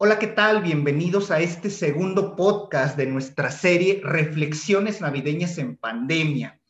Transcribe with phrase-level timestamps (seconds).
[0.00, 0.62] Hola, ¿qué tal?
[0.62, 6.60] Bienvenidos a este segundo podcast de nuestra serie Reflexiones Navideñas en Pandemia.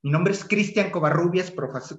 [0.00, 1.52] Mi nombre es Cristian Covarrubias,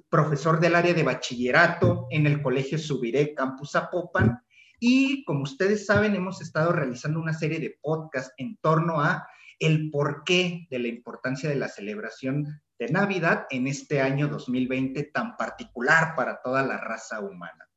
[0.08, 4.40] profesor del área de bachillerato en el Colegio Subiré, Campus Apopan.
[4.78, 9.28] Y como ustedes saben, hemos estado realizando una serie de podcasts en torno a
[9.58, 15.36] el porqué de la importancia de la celebración de Navidad en este año 2020 tan
[15.36, 17.69] particular para toda la raza humana.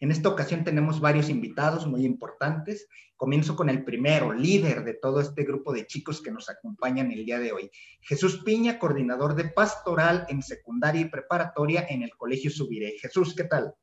[0.00, 2.88] En esta ocasión tenemos varios invitados muy importantes.
[3.16, 7.24] Comienzo con el primero, líder de todo este grupo de chicos que nos acompañan el
[7.24, 7.70] día de hoy.
[8.00, 12.98] Jesús Piña, coordinador de pastoral en secundaria y preparatoria en el Colegio Subiré.
[13.00, 13.74] Jesús, ¿qué tal?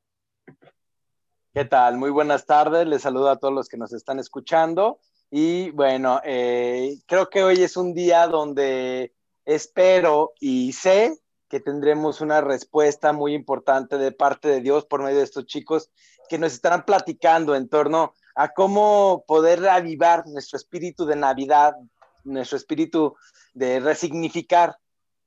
[1.54, 1.98] ¿Qué tal?
[1.98, 2.88] Muy buenas tardes.
[2.88, 5.00] Les saludo a todos los que nos están escuchando.
[5.30, 9.14] Y bueno, eh, creo que hoy es un día donde
[9.45, 11.18] espero y sé
[11.52, 15.92] que tendremos una respuesta muy importante de parte de Dios por medio de estos chicos
[16.30, 21.75] que nos estarán platicando en torno a cómo poder avivar nuestro espíritu de Navidad,
[22.23, 23.17] nuestro espíritu
[23.53, 24.78] de resignificar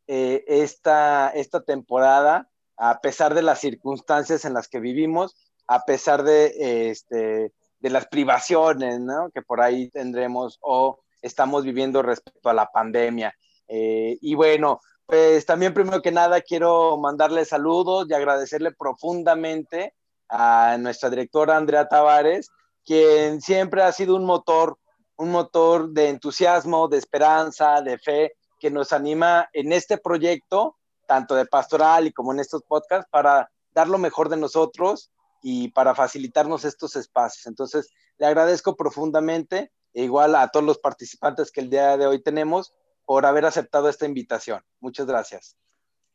[0.07, 2.49] eh, esta, esta temporada
[2.79, 8.07] a pesar de las circunstancias en las que vivimos, a pesar de, este, de las
[8.07, 8.99] privaciones
[9.35, 13.37] que por ahí tendremos o estamos viviendo respecto a la pandemia.
[13.69, 19.95] Eh, y bueno, pues también primero que nada quiero mandarle saludos y agradecerle profundamente
[20.29, 22.49] a nuestra directora Andrea Tavares,
[22.85, 24.79] quien siempre ha sido un motor,
[25.17, 31.35] un motor de entusiasmo, de esperanza, de fe, que nos anima en este proyecto, tanto
[31.35, 35.11] de pastoral y como en estos podcasts, para dar lo mejor de nosotros
[35.43, 37.47] y para facilitarnos estos espacios.
[37.47, 42.23] Entonces, le agradezco profundamente, e igual a todos los participantes que el día de hoy
[42.23, 42.73] tenemos,
[43.05, 44.63] por haber aceptado esta invitación.
[44.81, 45.57] Muchas gracias.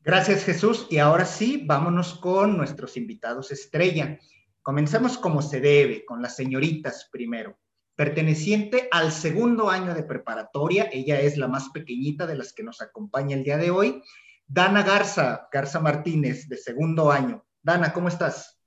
[0.02, 0.88] Gracias Jesús.
[0.90, 4.20] Y ahora sí, vámonos con nuestros invitados estrella.
[4.62, 7.58] Comencemos como se debe, con las señoritas primero.
[7.96, 12.82] Perteneciente al segundo año de preparatoria, ella es la más pequeñita de las que nos
[12.82, 14.02] acompaña el día de hoy.
[14.48, 17.46] Dana Garza, Garza Martínez, de segundo año.
[17.62, 18.58] Dana, ¿cómo estás?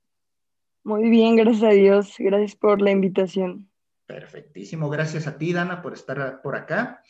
[0.85, 2.15] Muy bien, gracias a Dios.
[2.19, 3.71] Gracias por la invitación.
[4.07, 4.91] Perfectísimo.
[4.91, 7.03] Gracias a ti, Dana, por estar por acá.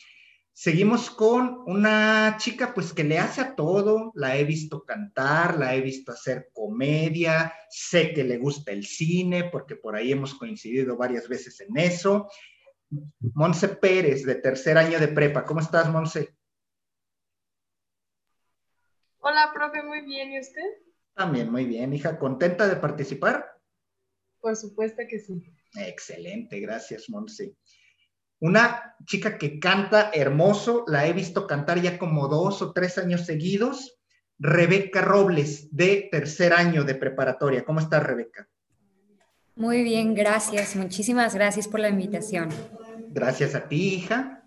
[0.55, 5.73] Seguimos con una chica pues que le hace a todo, la he visto cantar, la
[5.73, 10.95] he visto hacer comedia, sé que le gusta el cine porque por ahí hemos coincidido
[10.95, 12.29] varias veces en eso.
[13.33, 16.35] Monse Pérez, de tercer año de prepa, ¿cómo estás, Monse?
[19.17, 20.61] Hola, profe, muy bien, ¿y usted?
[21.15, 23.59] También muy bien, hija, ¿contenta de participar?
[24.39, 25.41] Por supuesto que sí.
[25.75, 27.55] Excelente, gracias, Monse.
[28.43, 33.25] Una chica que canta hermoso, la he visto cantar ya como dos o tres años
[33.25, 33.97] seguidos.
[34.37, 37.63] Rebeca Robles, de tercer año de preparatoria.
[37.63, 38.49] ¿Cómo estás, Rebeca?
[39.55, 40.75] Muy bien, gracias.
[40.75, 42.49] Muchísimas gracias por la invitación.
[43.11, 44.45] Gracias a ti, hija.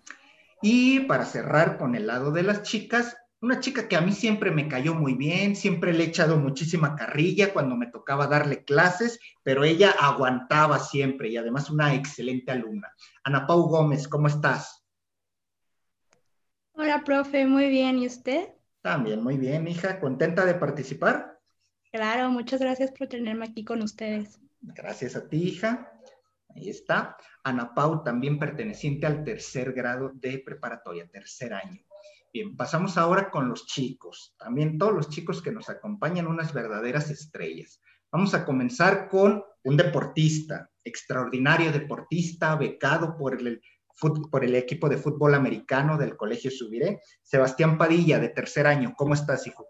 [0.61, 4.51] Y para cerrar con el lado de las chicas, una chica que a mí siempre
[4.51, 9.19] me cayó muy bien, siempre le he echado muchísima carrilla cuando me tocaba darle clases,
[9.43, 12.91] pero ella aguantaba siempre y además una excelente alumna.
[13.23, 14.83] Ana Pau Gómez, ¿cómo estás?
[16.73, 17.99] Hola, profe, muy bien.
[17.99, 18.49] ¿Y usted?
[18.81, 19.99] También muy bien, hija.
[19.99, 21.39] ¿Contenta de participar?
[21.91, 24.39] Claro, muchas gracias por tenerme aquí con ustedes.
[24.61, 25.91] Gracias a ti, hija.
[26.49, 27.17] Ahí está.
[27.43, 31.86] Ana Pau, también perteneciente al tercer grado de preparatoria, tercer año.
[32.37, 34.35] Bien, pasamos ahora con los chicos.
[34.37, 37.81] También todos los chicos que nos acompañan, unas verdaderas estrellas.
[38.11, 43.59] Vamos a comenzar con un deportista, extraordinario deportista, becado por el,
[44.29, 47.01] por el equipo de fútbol americano del Colegio Subiré.
[47.23, 48.93] Sebastián Padilla, de tercer año.
[48.95, 49.69] ¿Cómo estás, hijo?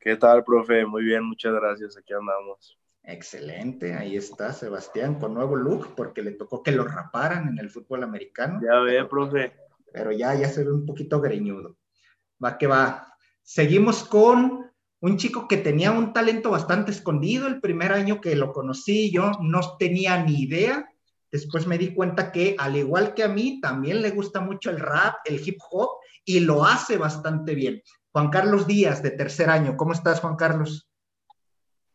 [0.00, 0.86] ¿Qué tal, profe?
[0.86, 1.94] Muy bien, muchas gracias.
[1.98, 2.78] Aquí andamos.
[3.04, 7.68] Excelente, ahí está Sebastián con nuevo look porque le tocó que lo raparan en el
[7.68, 8.60] fútbol americano.
[8.62, 9.52] Ya ve, profe
[9.92, 11.76] pero ya, ya se ve un poquito greñudo.
[12.42, 13.14] Va que va.
[13.42, 14.70] Seguimos con
[15.00, 17.46] un chico que tenía un talento bastante escondido.
[17.46, 20.88] El primer año que lo conocí yo no tenía ni idea.
[21.30, 24.78] Después me di cuenta que, al igual que a mí, también le gusta mucho el
[24.78, 25.88] rap, el hip hop,
[26.24, 27.82] y lo hace bastante bien.
[28.12, 29.76] Juan Carlos Díaz, de tercer año.
[29.76, 30.88] ¿Cómo estás, Juan Carlos?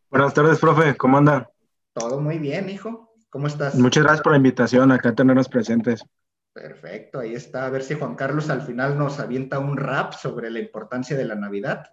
[0.10, 0.98] Buenas tardes, profe.
[0.98, 1.50] ¿Cómo anda?
[1.94, 3.14] Todo muy bien, hijo.
[3.30, 3.76] ¿Cómo estás?
[3.76, 4.92] Muchas gracias por la invitación.
[4.92, 6.04] Acá tenernos presentes.
[6.60, 7.68] Perfecto, ahí está.
[7.68, 11.24] A ver si Juan Carlos al final nos avienta un rap sobre la importancia de
[11.24, 11.86] la Navidad.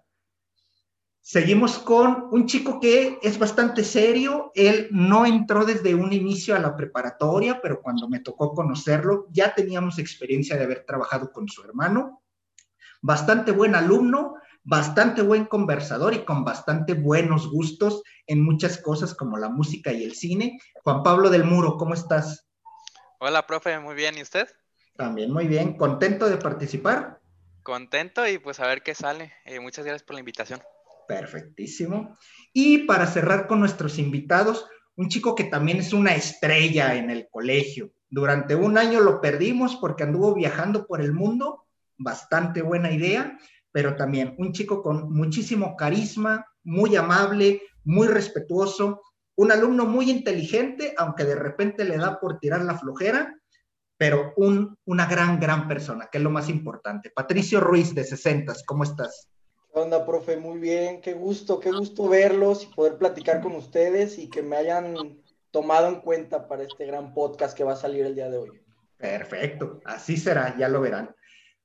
[1.20, 4.52] Seguimos con un chico que es bastante serio.
[4.55, 9.55] Él no entró desde un inicio a la preparatoria, pero cuando me tocó conocerlo, ya
[9.55, 12.22] teníamos experiencia de haber trabajado con su hermano.
[13.02, 19.37] Bastante buen alumno, bastante buen conversador y con bastante buenos gustos en muchas cosas como
[19.37, 20.58] la música y el cine.
[20.82, 22.49] Juan Pablo del Muro, ¿cómo estás?
[23.20, 24.16] Hola, profe, muy bien.
[24.19, 24.49] ¿Y usted?
[24.96, 25.76] También muy bien.
[25.76, 27.20] ¿Contento de participar?
[27.62, 29.32] Contento y pues a ver qué sale.
[29.44, 30.61] Eh, muchas gracias por la invitación.
[31.08, 32.16] Perfectísimo.
[32.52, 34.66] Y para cerrar con nuestros invitados,
[34.96, 37.93] un chico que también es una estrella en el colegio.
[38.08, 41.66] Durante un año lo perdimos porque anduvo viajando por el mundo,
[41.96, 43.38] bastante buena idea,
[43.72, 49.02] pero también un chico con muchísimo carisma, muy amable, muy respetuoso,
[49.36, 53.36] un alumno muy inteligente, aunque de repente le da por tirar la flojera,
[53.96, 57.10] pero un, una gran, gran persona, que es lo más importante.
[57.10, 59.28] Patricio Ruiz, de 60, ¿cómo estás?
[59.72, 60.36] ¿Qué onda, profe?
[60.36, 64.56] Muy bien, qué gusto, qué gusto verlos y poder platicar con ustedes y que me
[64.56, 65.19] hayan
[65.50, 68.50] tomado en cuenta para este gran podcast que va a salir el día de hoy.
[68.96, 71.14] Perfecto, así será, ya lo verán.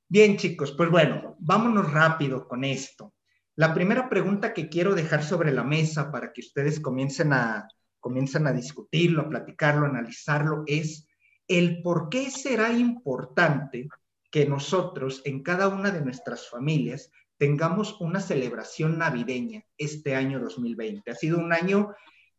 [0.07, 3.13] Bien, chicos, pues bueno, vámonos rápido con esto.
[3.59, 7.67] La primera pregunta que quiero dejar sobre la mesa para que ustedes comiencen a,
[7.99, 11.09] comiencen a discutirlo, a platicarlo, a analizarlo, es
[11.45, 13.89] el por qué será importante
[14.31, 21.11] que nosotros en cada una de nuestras familias tengamos una celebración navideña este año 2020.
[21.11, 21.93] Ha sido un año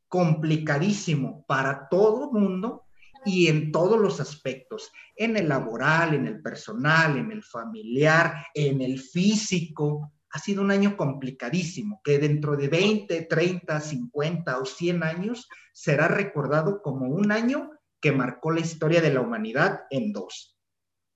[0.09, 2.85] complicadísimo para todo mundo
[3.27, 8.81] y en todos los aspectos, en el laboral, en el personal, en el familiar, en
[8.81, 10.15] el físico.
[10.32, 16.09] Ha sido un año complicadísimo, que dentro de 20, 30, 50 o 100 años será
[16.09, 20.56] recordado como un año que marcó la historia de la humanidad en dos.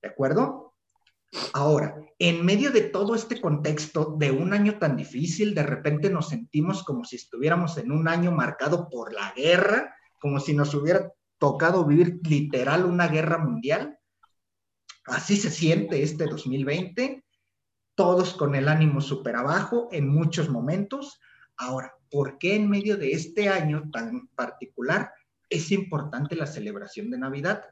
[0.02, 0.74] ¿De acuerdo?
[1.52, 6.28] Ahora, en medio de todo este contexto de un año tan difícil, de repente nos
[6.28, 11.12] sentimos como si estuviéramos en un año marcado por la guerra, como si nos hubiera
[11.38, 13.98] tocado vivir literal una guerra mundial.
[15.06, 17.24] Así se siente este 2020,
[17.94, 21.20] todos con el ánimo súper abajo en muchos momentos.
[21.56, 25.12] Ahora, ¿por qué en medio de este año tan particular
[25.48, 27.64] es importante la celebración de Navidad?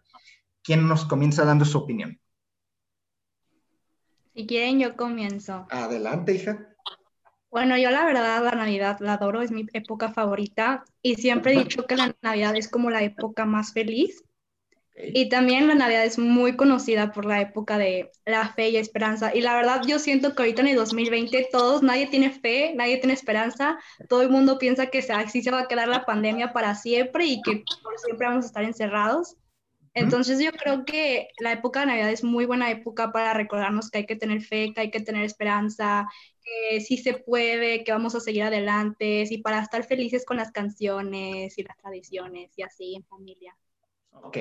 [0.62, 2.20] ¿Quién nos comienza dando su opinión?
[4.34, 5.66] Si quieren, yo comienzo.
[5.70, 6.68] Adelante, hija.
[7.50, 11.58] Bueno, yo la verdad la Navidad la adoro, es mi época favorita y siempre he
[11.58, 14.24] dicho que la Navidad es como la época más feliz.
[14.94, 19.34] Y también la Navidad es muy conocida por la época de la fe y esperanza.
[19.34, 22.98] Y la verdad yo siento que ahorita en el 2020 todos, nadie tiene fe, nadie
[22.98, 23.78] tiene esperanza,
[24.08, 27.40] todo el mundo piensa que así se va a quedar la pandemia para siempre y
[27.42, 29.36] que por siempre vamos a estar encerrados.
[29.94, 33.98] Entonces yo creo que la época de Navidad es muy buena época para recordarnos que
[33.98, 36.08] hay que tener fe, que hay que tener esperanza,
[36.42, 40.50] que sí se puede, que vamos a seguir adelante, y para estar felices con las
[40.50, 43.54] canciones y las tradiciones y así en familia.
[44.12, 44.38] Ok.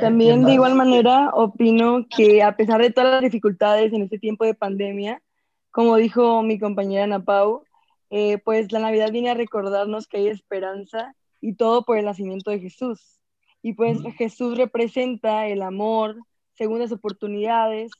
[0.00, 4.44] También de igual manera opino que a pesar de todas las dificultades en este tiempo
[4.44, 5.22] de pandemia,
[5.70, 7.64] como dijo mi compañera Ana Pau,
[8.10, 12.50] eh, pues la Navidad viene a recordarnos que hay esperanza y todo por el nacimiento
[12.50, 13.20] de Jesús.
[13.62, 16.16] Y pues Jesús representa el amor,
[16.54, 17.92] segundas oportunidades,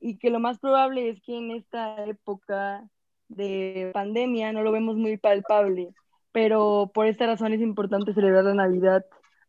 [0.00, 2.86] y que lo más probable es que en esta época
[3.28, 5.94] de pandemia no lo vemos muy palpable,
[6.30, 9.04] pero por esta razón es importante celebrar la Navidad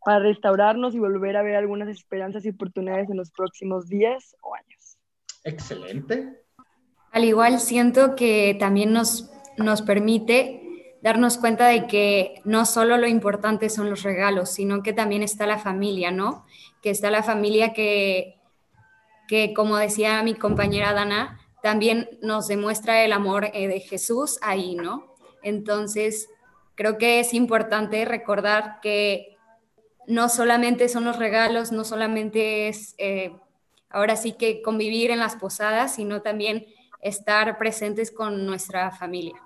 [0.05, 4.53] para restaurarnos y volver a ver algunas esperanzas y oportunidades en los próximos días o
[4.53, 4.99] años.
[5.43, 6.43] Excelente.
[7.11, 10.61] Al igual siento que también nos, nos permite
[11.01, 15.47] darnos cuenta de que no solo lo importante son los regalos, sino que también está
[15.47, 16.45] la familia, ¿no?
[16.83, 18.35] Que está la familia que,
[19.27, 24.75] que como decía mi compañera Dana, también nos demuestra el amor eh, de Jesús ahí,
[24.75, 25.15] ¿no?
[25.41, 26.29] Entonces,
[26.75, 29.34] creo que es importante recordar que
[30.07, 33.35] no solamente son los regalos, no solamente es eh,
[33.89, 36.65] ahora sí que convivir en las posadas, sino también
[37.01, 39.41] estar presentes con nuestra familia.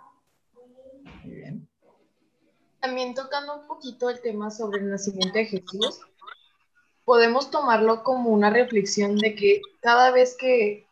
[2.79, 5.99] También tocando un poquito el tema sobre el nacimiento de Jesús,
[7.03, 10.87] podemos tomarlo como una reflexión de que cada vez que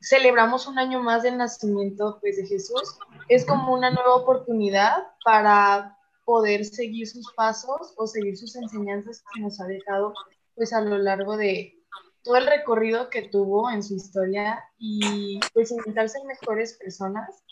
[0.00, 2.98] celebramos un año más del nacimiento pues, de Jesús,
[3.28, 9.40] es como una nueva oportunidad para poder seguir sus pasos o seguir sus enseñanzas que
[9.40, 10.14] nos ha dejado
[10.54, 11.76] pues a lo largo de
[12.22, 17.42] todo el recorrido que tuvo en su historia y pues intentar ser mejores personas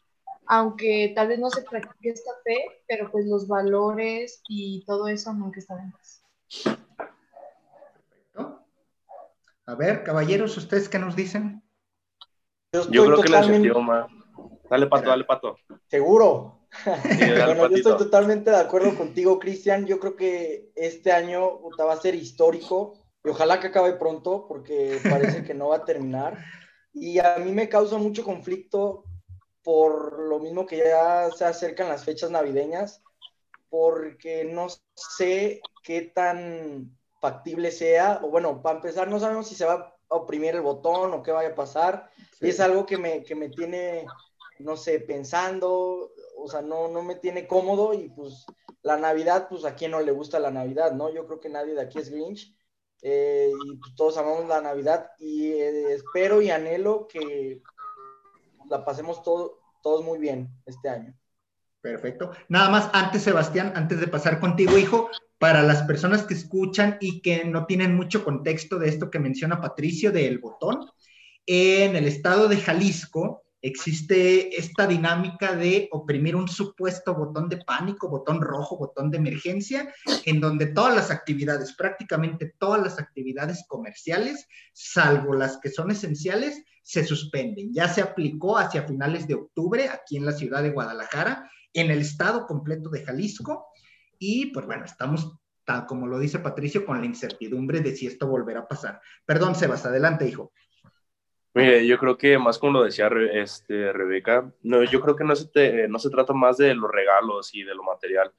[0.49, 2.57] aunque tal vez no se practique esta fe,
[2.89, 6.23] pero pues los valores y todo eso nunca está de más.
[8.07, 8.65] Perfecto.
[9.67, 11.63] A ver, caballeros, ¿ustedes qué nos dicen?
[12.91, 14.09] Yo, creo que la.
[14.71, 15.57] Dale, Pato, dale, Pato.
[15.87, 16.61] ¿Seguro?
[17.47, 19.87] bueno, yo estoy totalmente de acuerdo contigo, Cristian.
[19.87, 22.95] Yo creo que este año va a ser histórico
[23.25, 26.39] y ojalá que acabe pronto porque parece que no va a terminar.
[26.93, 29.05] y a mí me causa mucho conflicto
[29.69, 33.03] por lo mismo que ya se acercan las fechas navideñas,
[33.69, 39.67] porque no sé qué tan factible sea, o bueno, para empezar, no sabemos si se
[39.67, 42.09] va a oprimir el botón o qué vaya a pasar,
[42.41, 44.07] y es algo que me, que me tiene,
[44.61, 48.47] no sé, pensando, o sea, no, no me tiene cómodo, y pues
[48.83, 51.13] la Navidad, pues a quién no le gusta la Navidad, ¿no?
[51.13, 52.55] Yo creo que nadie de aquí es Grinch,
[53.03, 57.63] eh, y pues, todos amamos la Navidad, y eh, espero y anhelo que
[58.69, 61.15] la pasemos todo, todos muy bien este año.
[61.81, 62.33] Perfecto.
[62.49, 67.23] Nada más, antes, Sebastián, antes de pasar contigo, hijo, para las personas que escuchan y
[67.23, 70.91] que no tienen mucho contexto de esto que menciona Patricio del botón,
[71.47, 78.09] en el estado de Jalisco existe esta dinámica de oprimir un supuesto botón de pánico,
[78.09, 79.93] botón rojo, botón de emergencia,
[80.25, 86.63] en donde todas las actividades, prácticamente todas las actividades comerciales, salvo las que son esenciales,
[86.83, 87.73] se suspenden.
[87.75, 92.01] Ya se aplicó hacia finales de octubre aquí en la ciudad de Guadalajara en el
[92.01, 93.67] estado completo de Jalisco.
[94.19, 98.27] Y pues bueno, estamos, tal como lo dice Patricio, con la incertidumbre de si esto
[98.27, 99.01] volverá a pasar.
[99.27, 100.53] Perdón, Sebas, adelante, hijo.
[101.55, 105.35] Mire, yo creo que más como lo decía este, Rebeca, no, yo creo que no
[105.35, 108.33] se, no se trata más de los regalos y de lo material.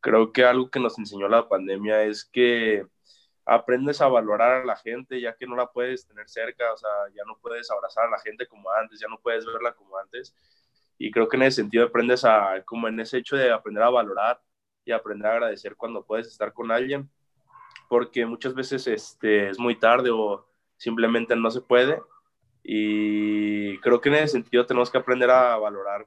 [0.00, 2.86] Creo que algo que nos enseñó la pandemia es que
[3.44, 6.90] aprendes a valorar a la gente ya que no la puedes tener cerca, o sea,
[7.14, 10.34] ya no puedes abrazar a la gente como antes, ya no puedes verla como antes
[11.04, 13.90] y creo que en ese sentido aprendes a, como en ese hecho de aprender a
[13.90, 14.40] valorar
[14.84, 17.10] y aprender a agradecer cuando puedes estar con alguien,
[17.88, 22.00] porque muchas veces este, es muy tarde o simplemente no se puede.
[22.62, 26.06] Y creo que en ese sentido tenemos que aprender a valorar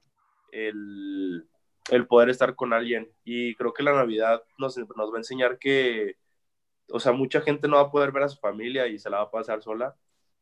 [0.51, 1.47] el,
[1.91, 3.11] el poder estar con alguien.
[3.23, 6.17] Y creo que la Navidad nos, nos va a enseñar que,
[6.89, 9.17] o sea, mucha gente no va a poder ver a su familia y se la
[9.17, 9.95] va a pasar sola.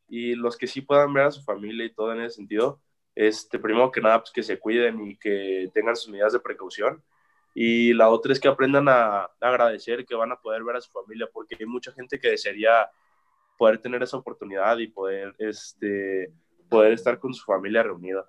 [0.08, 2.80] Y los que sí puedan ver a su familia y todo en ese sentido,
[3.14, 7.02] este, primero que nada, pues que se cuiden y que tengan sus medidas de precaución.
[7.54, 10.90] Y la otra es que aprendan a, agradecer que van a poder ver a su
[10.90, 12.90] familia, porque hay mucha gente que desearía
[13.56, 16.32] poder tener esa oportunidad y poder, este,
[16.68, 18.24] poder estar con su familia reunida.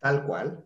[0.00, 0.64] Tal cual.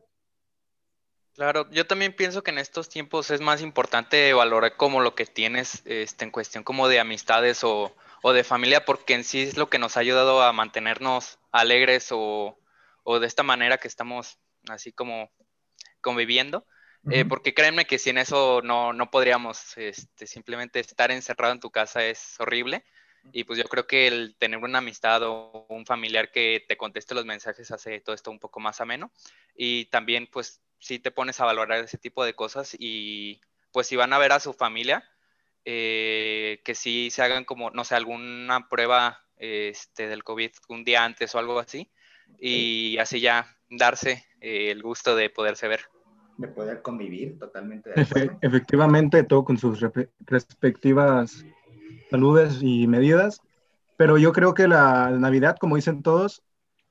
[1.34, 5.26] Claro, yo también pienso que en estos tiempos es más importante valorar como lo que
[5.26, 9.56] tienes este, en cuestión como de amistades o, o de familia, porque en sí es
[9.56, 12.56] lo que nos ha ayudado a mantenernos alegres o,
[13.02, 15.30] o de esta manera que estamos así como
[16.00, 16.66] conviviendo.
[17.10, 21.70] Eh, porque créanme que sin eso no, no podríamos este, simplemente estar encerrado en tu
[21.70, 22.82] casa es horrible.
[23.32, 27.14] Y pues yo creo que el tener una amistad o un familiar que te conteste
[27.14, 29.10] los mensajes hace todo esto un poco más ameno.
[29.54, 33.40] Y también pues si te pones a valorar ese tipo de cosas y
[33.72, 35.04] pues si van a ver a su familia,
[35.64, 41.04] eh, que si se hagan como, no sé, alguna prueba este, del COVID un día
[41.04, 41.90] antes o algo así,
[42.38, 45.80] y así ya darse eh, el gusto de poderse ver.
[46.36, 47.92] De poder convivir totalmente.
[48.42, 49.80] efectivamente, todo con sus
[50.20, 51.44] respectivas
[52.10, 53.40] saludes y medidas,
[53.96, 56.42] pero yo creo que la Navidad, como dicen todos,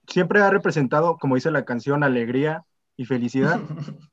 [0.08, 3.60] siempre ha representado, como dice la canción, alegría y felicidad,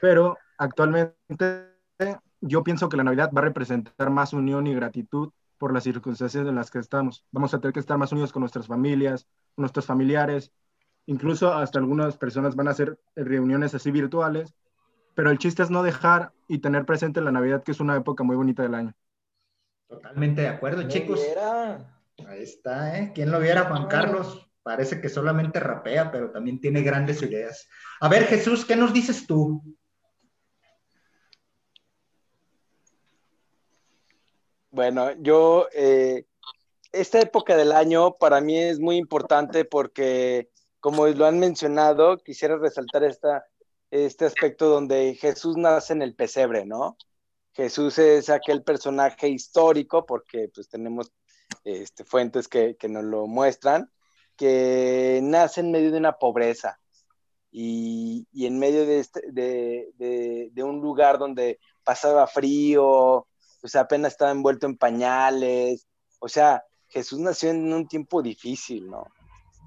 [0.00, 1.14] pero actualmente
[2.40, 6.46] yo pienso que la Navidad va a representar más unión y gratitud por las circunstancias
[6.46, 7.24] en las que estamos.
[7.32, 10.52] Vamos a tener que estar más unidos con nuestras familias, nuestros familiares,
[11.06, 14.54] incluso hasta algunas personas van a hacer reuniones así virtuales,
[15.14, 18.22] pero el chiste es no dejar y tener presente la Navidad, que es una época
[18.22, 18.94] muy bonita del año.
[19.88, 21.20] Totalmente de acuerdo, chicos.
[22.26, 23.12] Ahí está, ¿eh?
[23.14, 24.46] ¿Quién lo viera, Juan Carlos?
[24.62, 27.66] Parece que solamente rapea, pero también tiene grandes ideas.
[28.00, 29.62] A ver, Jesús, ¿qué nos dices tú?
[34.70, 36.26] Bueno, yo eh,
[36.92, 42.58] esta época del año para mí es muy importante porque, como lo han mencionado, quisiera
[42.58, 43.46] resaltar esta,
[43.90, 46.98] este aspecto donde Jesús nace en el pesebre, ¿no?
[47.58, 51.12] Jesús es aquel personaje histórico, porque pues tenemos
[51.64, 53.90] este, fuentes que, que nos lo muestran,
[54.36, 56.78] que nace en medio de una pobreza
[57.50, 59.88] y, y en medio de, este, de,
[60.52, 63.26] de, un lugar donde pasaba frío,
[63.60, 65.88] pues apenas estaba envuelto en pañales,
[66.20, 69.04] o sea, Jesús nació en un tiempo difícil, ¿no?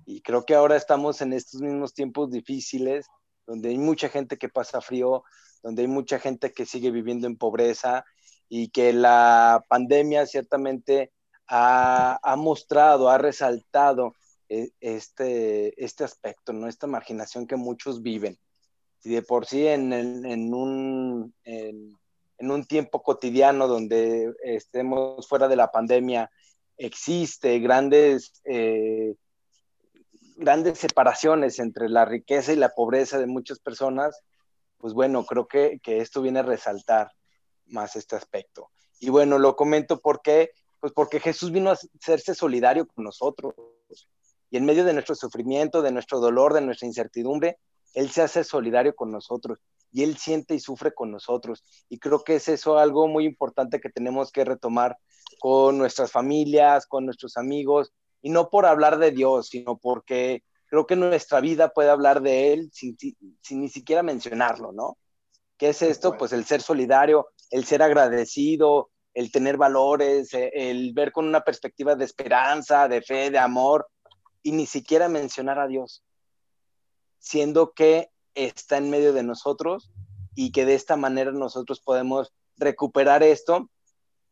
[0.05, 3.07] Y creo que ahora estamos en estos mismos tiempos difíciles,
[3.45, 5.25] donde hay mucha gente que pasa frío,
[5.61, 8.05] donde hay mucha gente que sigue viviendo en pobreza
[8.49, 11.11] y que la pandemia ciertamente
[11.47, 14.15] ha, mostrado, ha resaltado
[14.49, 16.67] eh, este, este aspecto, ¿no?
[16.67, 18.37] Esta marginación que muchos viven.
[19.03, 19.91] Y de por sí en,
[20.53, 21.97] un, en,
[22.37, 26.31] en un tiempo cotidiano donde estemos fuera de la pandemia,
[26.77, 29.15] existe grandes, eh,
[30.37, 34.21] grandes separaciones entre la riqueza y la pobreza de muchas personas,
[34.81, 37.11] pues bueno, creo que, esto viene a resaltar
[37.67, 38.69] más este aspecto.
[38.99, 43.53] Y bueno, lo comento porque, pues porque Jesús vino a hacerse solidario con nosotros.
[44.49, 47.57] Y en medio de nuestro sufrimiento, de nuestro dolor, de nuestra incertidumbre,
[47.93, 49.59] Él se hace solidario con nosotros
[49.93, 51.63] y Él siente y sufre con nosotros.
[51.87, 54.97] Y creo que es eso algo muy importante que tenemos que retomar
[55.39, 60.87] con nuestras familias, con nuestros amigos, y no por hablar de Dios, sino porque creo
[60.87, 62.95] que nuestra vida puede hablar de Él sin,
[63.49, 64.97] ni siquiera mencionarlo, ¿no?
[65.57, 66.17] ¿Qué es esto?
[66.17, 71.41] Pues el ser solidario, el ser agradecido, el tener valores, e, el ver con una
[71.41, 73.89] perspectiva de esperanza, de fe, de amor,
[74.43, 76.05] y ni siquiera mencionar a Dios,
[77.19, 79.91] siendo que está en medio de nosotros
[80.35, 83.69] y que de esta manera nosotros podemos recuperar esto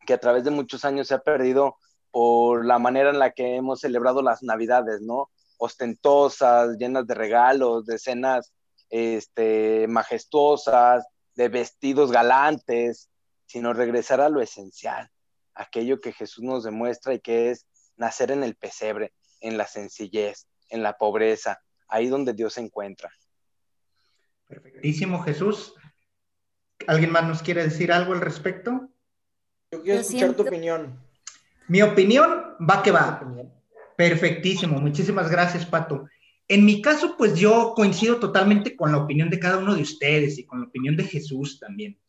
[0.08, 1.76] que a través de muchos años se ha perdido
[2.12, 5.30] por la manera en la que hemos celebrado las Navidades, ¿no?
[5.62, 8.52] Ostentosas, llenas de regalos, de escenas
[8.90, 13.10] este, majestuosas, de vestidos galantes,
[13.46, 15.10] sino regresar a lo esencial,
[15.54, 17.66] aquello que Jesús nos demuestra y que es
[17.98, 23.12] nacer en el pesebre, en la sencillez, en la pobreza, ahí donde Dios se encuentra.
[24.48, 25.74] Perfectísimo, Jesús.
[26.88, 28.90] ¿Alguien más nos quiere decir algo al respecto?
[29.72, 31.00] Yo quiero escuchar tu opinión.
[31.68, 33.22] Mi opinión va que va.
[34.00, 34.80] Perfectísimo.
[34.80, 36.08] Muchísimas gracias, Pato.
[36.48, 40.38] En mi caso, pues yo coincido totalmente con la opinión de cada uno de ustedes
[40.38, 42.00] y con la opinión de Jesús también.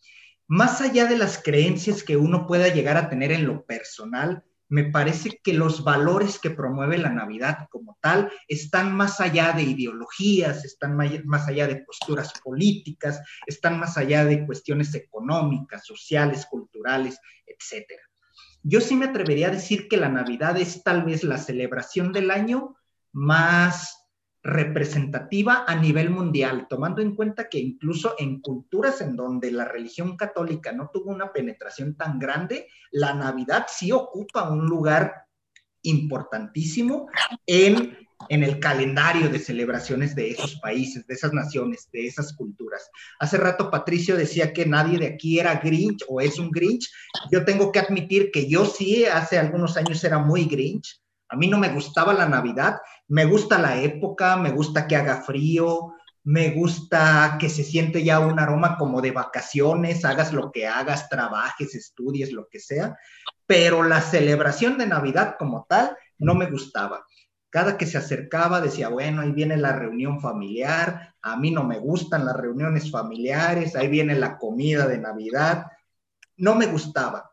[0.47, 4.85] Más allá de las creencias que uno pueda llegar a tener en lo personal, me
[4.85, 10.65] parece que los valores que promueve la Navidad como tal están más allá de ideologías,
[10.65, 18.10] están más allá de posturas políticas, están más allá de cuestiones económicas, sociales, culturales, etcétera.
[18.63, 22.31] Yo sí me atrevería a decir que la Navidad es tal vez la celebración del
[22.31, 22.77] año
[23.13, 24.01] más
[24.43, 30.17] representativa a nivel mundial, tomando en cuenta que incluso en culturas en donde la religión
[30.17, 35.27] católica no tuvo una penetración tan grande, la Navidad sí ocupa un lugar
[35.83, 37.09] importantísimo
[37.47, 37.97] en,
[38.29, 42.91] en el calendario de celebraciones de esos países, de esas naciones, de esas culturas.
[43.19, 46.91] Hace rato Patricio decía que nadie de aquí era Grinch o es un Grinch.
[47.33, 51.47] Yo tengo que admitir que yo sí, hace algunos años era muy Grinch a mí
[51.47, 56.51] no me gustaba la Navidad, me gusta la época, me gusta que haga frío, me
[56.51, 61.75] gusta que se siente ya un aroma como de vacaciones, hagas lo que hagas, trabajes,
[61.77, 62.97] estudies, lo que sea,
[63.47, 67.07] pero la celebración de Navidad como tal no me gustaba.
[67.51, 71.79] Cada que se acercaba decía, bueno, ahí viene la reunión familiar, a mí no me
[71.79, 75.67] gustan las reuniones familiares, ahí viene la comida de Navidad,
[76.37, 77.31] no me gustaba.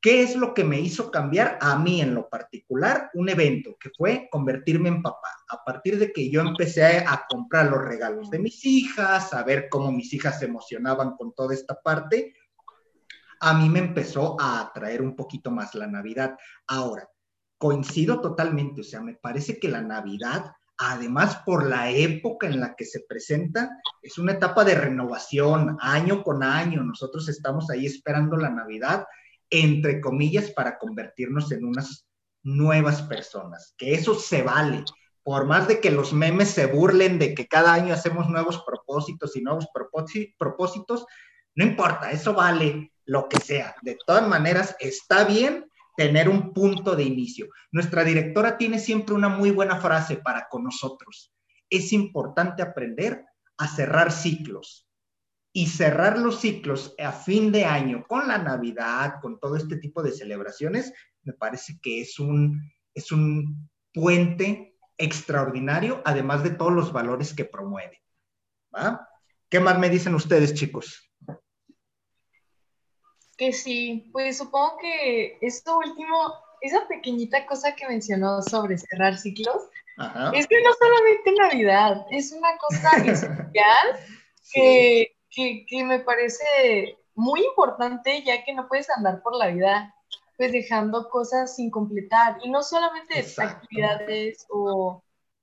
[0.00, 3.10] ¿Qué es lo que me hizo cambiar a mí en lo particular?
[3.14, 5.28] Un evento que fue convertirme en papá.
[5.48, 9.68] A partir de que yo empecé a comprar los regalos de mis hijas, a ver
[9.68, 12.32] cómo mis hijas se emocionaban con toda esta parte,
[13.40, 16.36] a mí me empezó a atraer un poquito más la Navidad.
[16.68, 17.08] Ahora,
[17.58, 22.74] coincido totalmente, o sea, me parece que la Navidad, además por la época en la
[22.76, 26.82] que se presenta, es una etapa de renovación, año con año.
[26.84, 29.04] Nosotros estamos ahí esperando la Navidad
[29.50, 32.06] entre comillas, para convertirnos en unas
[32.42, 34.84] nuevas personas, que eso se vale.
[35.22, 39.36] Por más de que los memes se burlen de que cada año hacemos nuevos propósitos
[39.36, 39.66] y nuevos
[40.38, 41.06] propósitos,
[41.54, 43.74] no importa, eso vale lo que sea.
[43.82, 45.67] De todas maneras, está bien
[45.98, 47.48] tener un punto de inicio.
[47.72, 51.34] Nuestra directora tiene siempre una muy buena frase para con nosotros.
[51.68, 53.24] Es importante aprender
[53.56, 54.88] a cerrar ciclos
[55.52, 60.00] y cerrar los ciclos a fin de año con la Navidad, con todo este tipo
[60.04, 66.92] de celebraciones, me parece que es un, es un puente extraordinario, además de todos los
[66.92, 68.00] valores que promueve.
[69.48, 71.07] ¿Qué más me dicen ustedes, chicos?
[73.38, 79.62] Que sí, pues supongo que esto último, esa pequeñita cosa que mencionó sobre cerrar ciclos,
[80.34, 83.98] es que no solamente Navidad, es una cosa especial
[84.52, 89.94] que que, me parece muy importante ya que no puedes andar por la vida
[90.36, 95.02] pues dejando cosas sin completar y no solamente actividades o,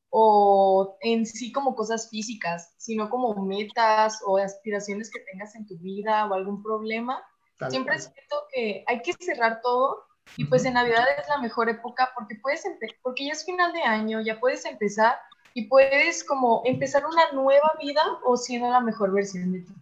[0.10, 5.78] o, en sí como cosas físicas, sino como metas o aspiraciones que tengas en tu
[5.80, 7.22] vida o algún problema.
[7.70, 10.06] Siempre siento que hay que cerrar todo
[10.38, 12.66] y pues en Navidad es la mejor época porque puedes
[13.02, 15.18] porque ya es final de año, ya puedes empezar
[15.54, 19.74] y puedes como empezar una nueva vida o siendo la mejor versión de ti.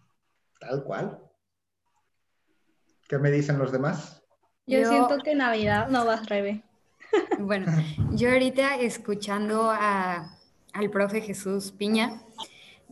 [0.60, 1.20] Tal cual.
[3.08, 4.22] ¿Qué me dicen los demás?
[4.66, 6.64] Yo, siento que Navidad no vas, Rebe.
[7.40, 7.72] Bueno,
[8.12, 10.38] yo ahorita escuchando a,
[10.74, 12.22] al profe Jesús Piña,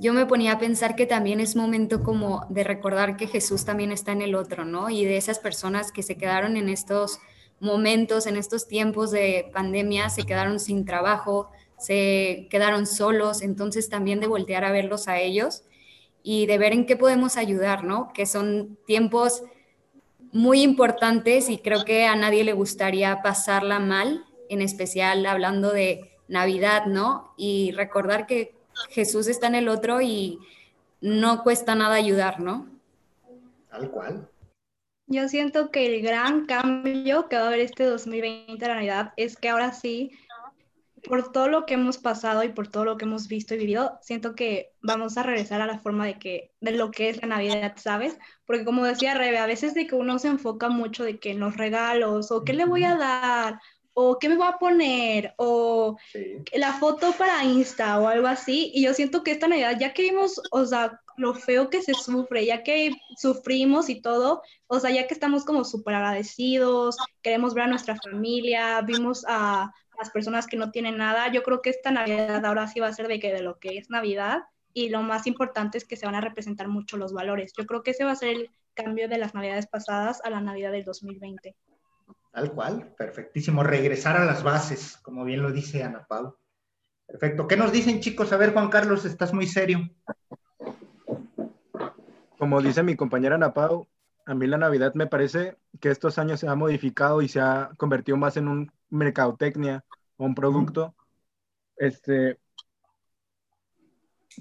[0.02, 3.92] yo me ponía a pensar que también es momento como de recordar que Jesús también
[3.92, 4.90] está en el otro, ¿no?
[4.90, 7.20] Y de esas personas que se quedaron en estos
[7.60, 14.20] momentos, en estos tiempos de pandemia, se quedaron sin trabajo, se quedaron solos, entonces también
[14.20, 15.62] de voltear a verlos a ellos
[16.24, 18.12] y de ver en qué podemos ayudar, ¿no?
[18.12, 19.44] Que son tiempos
[20.32, 26.18] muy importantes y creo que a nadie le gustaría pasarla mal, en especial hablando de
[26.28, 27.36] Navidad, ¿no?
[27.38, 30.40] Y recordar que Jesús está en el otro y
[31.02, 32.68] no cuesta nada ayudar, ¿no?
[33.70, 34.30] Tal cual.
[35.08, 39.36] Yo siento que el gran cambio que va a haber este 2020 de Navidad es
[39.36, 40.12] que ahora sí
[41.08, 43.98] por todo lo que hemos pasado y por todo lo que hemos visto y vivido,
[44.02, 47.28] siento que vamos a regresar a la forma de que de lo que es la
[47.28, 48.18] Navidad, ¿sabes?
[48.46, 51.40] Porque como decía Rebe, a veces de que uno se enfoca mucho de que en
[51.40, 53.60] los regalos o qué le voy a dar
[54.10, 55.98] o qué me voy a poner o
[56.54, 60.04] la foto para Insta o algo así y yo siento que esta Navidad ya que
[60.04, 64.92] vimos, o sea, lo feo que se sufre, ya que sufrimos y todo, o sea,
[64.92, 70.48] ya que estamos como súper agradecidos, queremos ver a nuestra familia, vimos a las personas
[70.48, 71.32] que no tienen nada.
[71.32, 73.78] Yo creo que esta Navidad ahora sí va a ser de que de lo que
[73.78, 77.54] es Navidad y lo más importante es que se van a representar mucho los valores.
[77.58, 80.42] Yo creo que ese va a ser el cambio de las Navidades pasadas a la
[80.42, 81.56] Navidad del 2020.
[82.32, 83.64] Tal cual, perfectísimo.
[83.64, 86.36] Regresar a las bases, como bien lo dice Ana Pau.
[87.06, 87.48] Perfecto.
[87.48, 88.32] ¿Qué nos dicen chicos?
[88.32, 89.80] A ver, Juan Carlos, estás muy serio.
[92.38, 93.88] Como dice mi compañera Ana Pau,
[94.26, 97.72] a mí la Navidad me parece que estos años se ha modificado y se ha
[97.78, 99.84] convertido más en un mercadotecnia
[100.18, 100.96] o un producto
[101.76, 102.40] este,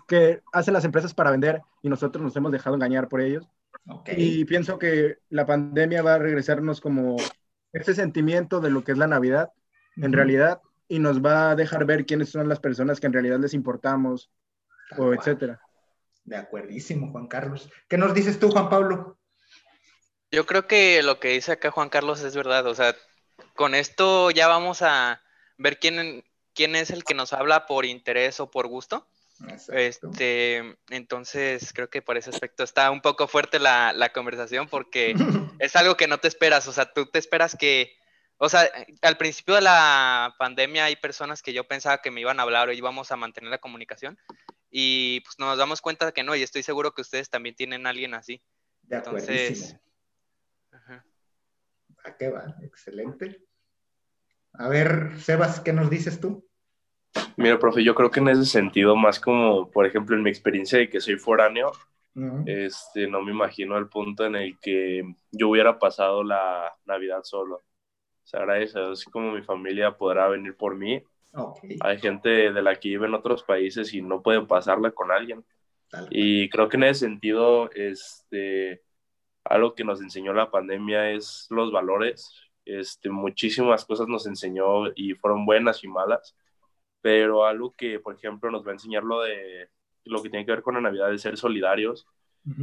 [0.07, 3.47] que hacen las empresas para vender y nosotros nos hemos dejado engañar por ellos.
[4.07, 7.17] Y pienso que la pandemia va a regresarnos como
[7.73, 9.53] ese sentimiento de lo que es la Navidad,
[9.97, 13.39] en realidad, y nos va a dejar ver quiénes son las personas que en realidad
[13.39, 14.31] les importamos,
[14.97, 15.61] o etcétera.
[16.25, 17.71] De acuerdísimo, Juan Carlos.
[17.89, 19.19] ¿Qué nos dices tú, Juan Pablo?
[20.33, 22.67] Yo creo que lo que dice acá Juan Carlos es verdad.
[22.67, 22.95] O sea,
[23.55, 25.23] con esto ya vamos a
[25.59, 29.07] ver quién, quién es el que nos habla por interés o por gusto.
[29.73, 35.15] Este, entonces creo que por ese aspecto está un poco fuerte la, la conversación porque
[35.59, 37.97] es algo que no te esperas, o sea, tú te esperas que,
[38.37, 38.71] o sea,
[39.03, 42.69] al principio de la pandemia hay personas que yo pensaba que me iban a hablar
[42.69, 44.19] o íbamos a mantener la comunicación
[44.71, 47.87] y pues nos damos cuenta de que no y estoy seguro que ustedes también tienen
[47.87, 48.43] a alguien así.
[48.83, 49.77] De entonces,
[52.05, 52.57] ¿A qué va?
[52.63, 53.47] Excelente.
[54.53, 56.50] A ver, Sebas, ¿qué nos dices tú?
[57.37, 60.79] Mira, profe, yo creo que en ese sentido, más como, por ejemplo, en mi experiencia
[60.79, 61.73] de que soy foráneo,
[62.47, 67.57] este, no me imagino el punto en el que yo hubiera pasado la Navidad solo.
[67.57, 71.03] O sea, gracias a Dios, como mi familia podrá venir por mí.
[71.81, 75.45] Hay gente de la que vive en otros países y no puede pasarla con alguien.
[76.11, 78.83] y creo que en ese sentido, este,
[79.45, 82.33] algo que nos enseñó la pandemia es los valores.
[82.65, 86.37] Este, muchísimas cosas nos enseñó y fueron buenas y malas,
[87.01, 89.69] pero algo que, por ejemplo, nos va a enseñar lo de
[90.05, 92.07] lo que tiene que ver con la Navidad es ser solidarios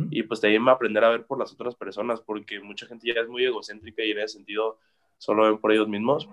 [0.10, 3.30] y pues también aprender a ver por las otras personas, porque mucha gente ya es
[3.30, 4.80] muy egocéntrica y en ese sentido
[5.17, 6.28] solo ven por ellos mismos,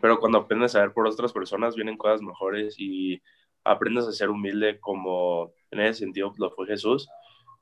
[0.00, 3.20] pero cuando aprendes a ver por otras personas vienen cosas mejores y
[3.64, 7.08] aprendes a ser humilde como en ese sentido lo fue Jesús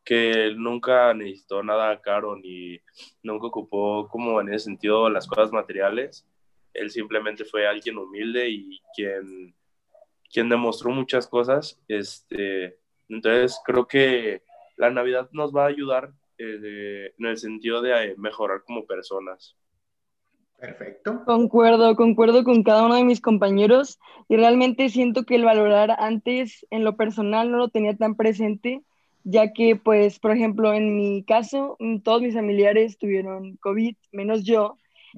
[0.04, 2.80] que nunca necesitó nada caro ni
[3.22, 6.26] nunca ocupó como en ese sentido las cosas materiales.
[6.74, 9.54] Él simplemente fue alguien humilde y quien,
[10.32, 11.80] quien demostró muchas cosas.
[11.88, 14.42] Este, entonces creo que
[14.76, 19.56] la Navidad nos va a ayudar eh, en el sentido de mejorar como personas.
[20.58, 21.24] Perfecto.
[21.26, 26.64] Concuerdo, concuerdo con cada uno de mis compañeros y realmente siento que el valorar antes
[26.70, 28.82] en lo personal no lo tenía tan presente
[29.24, 34.76] ya que, pues, por ejemplo, en mi caso, todos mis familiares tuvieron COVID, menos yo,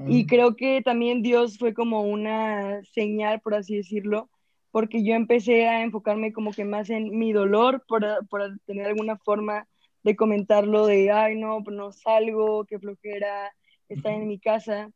[0.08, 4.28] y creo que también Dios fue como una señal, por así decirlo,
[4.70, 9.16] porque yo empecé a enfocarme como que más en mi dolor, por, por tener alguna
[9.18, 9.68] forma
[10.02, 13.54] de comentarlo de, ay, no, pues no salgo, qué flojera,
[13.88, 14.90] estar en mi casa.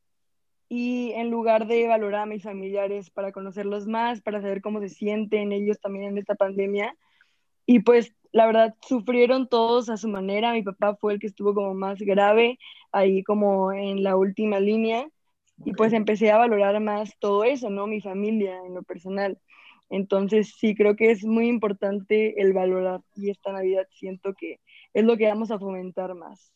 [0.68, 4.90] Y en lugar de valorar a mis familiares para conocerlos más, para saber cómo se
[4.90, 6.94] sienten ellos también en esta pandemia,
[7.64, 10.52] y pues la verdad, sufrieron todos a su manera.
[10.52, 12.58] Mi papá fue el que estuvo como más grave,
[12.92, 15.08] ahí como en la última línea.
[15.64, 17.86] Y pues empecé a valorar más todo eso, ¿no?
[17.86, 19.38] Mi familia en lo personal.
[19.90, 24.60] Entonces, sí, creo que es muy importante el valorar y esta Navidad siento que
[24.92, 26.52] es lo que vamos a fomentar más.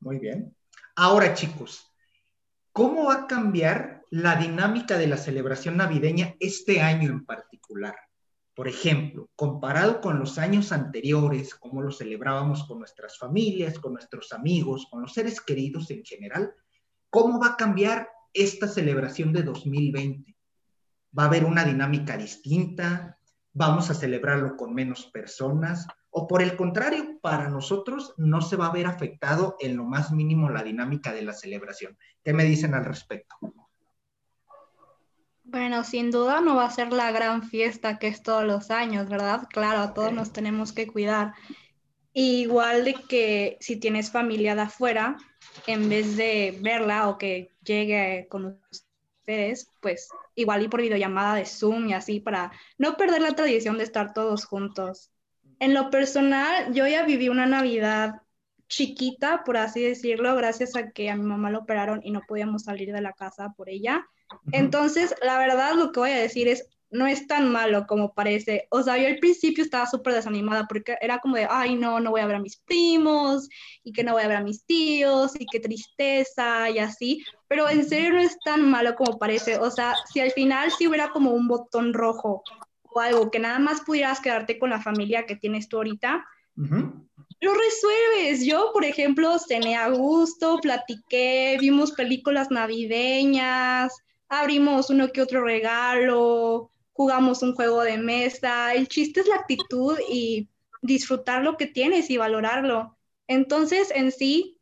[0.00, 0.54] Muy bien.
[0.96, 1.90] Ahora, chicos,
[2.72, 7.94] ¿cómo va a cambiar la dinámica de la celebración navideña este año en particular?
[8.58, 14.32] Por ejemplo, comparado con los años anteriores, cómo lo celebrábamos con nuestras familias, con nuestros
[14.32, 16.52] amigos, con los seres queridos en general,
[17.08, 20.36] ¿cómo va a cambiar esta celebración de 2020?
[21.16, 23.20] ¿Va a haber una dinámica distinta?
[23.52, 25.86] ¿Vamos a celebrarlo con menos personas?
[26.10, 30.10] ¿O por el contrario, para nosotros no se va a ver afectado en lo más
[30.10, 31.96] mínimo la dinámica de la celebración?
[32.24, 33.36] ¿Qué me dicen al respecto?
[35.50, 39.08] Bueno, sin duda no va a ser la gran fiesta que es todos los años,
[39.08, 39.48] ¿verdad?
[39.48, 41.32] Claro, a todos nos tenemos que cuidar.
[42.12, 45.16] Igual de que si tienes familia de afuera,
[45.66, 51.46] en vez de verla o que llegue con ustedes, pues igual y por videollamada de
[51.46, 55.10] Zoom y así para no perder la tradición de estar todos juntos.
[55.60, 58.20] En lo personal, yo ya viví una Navidad
[58.68, 62.64] chiquita, por así decirlo, gracias a que a mi mamá lo operaron y no podíamos
[62.64, 64.06] salir de la casa por ella.
[64.52, 68.66] Entonces, la verdad, lo que voy a decir es, no es tan malo como parece.
[68.70, 72.10] O sea, yo al principio estaba súper desanimada porque era como de, ay, no, no
[72.10, 73.48] voy a ver a mis primos
[73.84, 77.24] y que no voy a ver a mis tíos y qué tristeza y así.
[77.46, 79.58] Pero en serio no es tan malo como parece.
[79.58, 82.42] O sea, si al final sí hubiera como un botón rojo
[82.82, 86.24] o algo que nada más pudieras quedarte con la familia que tienes tú ahorita,
[87.40, 88.46] lo resuelves.
[88.46, 93.92] Yo, por ejemplo, cené a gusto, platiqué, vimos películas navideñas
[94.28, 98.74] abrimos uno que otro regalo, jugamos un juego de mesa.
[98.74, 100.48] El chiste es la actitud y
[100.82, 102.96] disfrutar lo que tienes y valorarlo.
[103.26, 104.58] Entonces, en sí,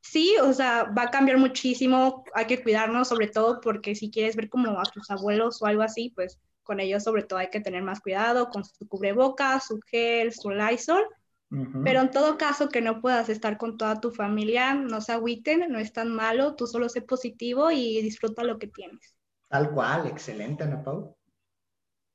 [0.00, 2.24] sí, o sea, va a cambiar muchísimo.
[2.34, 5.82] Hay que cuidarnos, sobre todo porque si quieres ver como a tus abuelos o algo
[5.82, 9.80] así, pues con ellos sobre todo hay que tener más cuidado con su cubrebocas, su
[9.90, 11.04] gel, su Lysol
[11.50, 15.66] pero en todo caso que no puedas estar con toda tu familia, no se agüiten,
[15.68, 19.16] no es tan malo, tú solo sé positivo y disfruta lo que tienes.
[19.48, 21.16] Tal cual, excelente, Ana Pau.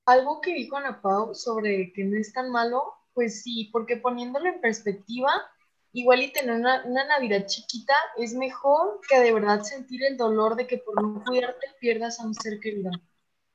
[0.05, 2.81] Algo que dijo Ana Pau sobre que no es tan malo,
[3.13, 5.33] pues sí, porque poniéndolo en perspectiva,
[5.91, 10.55] igual y tener una, una, Navidad chiquita es mejor que de verdad sentir el dolor
[10.55, 12.89] de que por no cuidarte pierdas a un ser querido.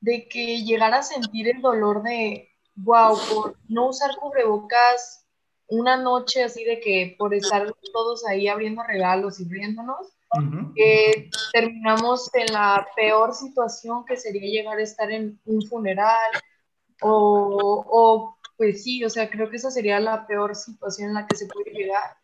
[0.00, 5.26] De que llegar a sentir el dolor de, wow, por no usar cubrebocas
[5.70, 10.08] una noche así de que por estar todos ahí abriendo regalos y riéndonos,
[11.52, 16.30] terminamos en la peor situación que sería llegar a estar en un funeral
[17.02, 21.26] o, o, pues sí, o sea, creo que esa sería la peor situación en la
[21.26, 22.16] que se puede llegar.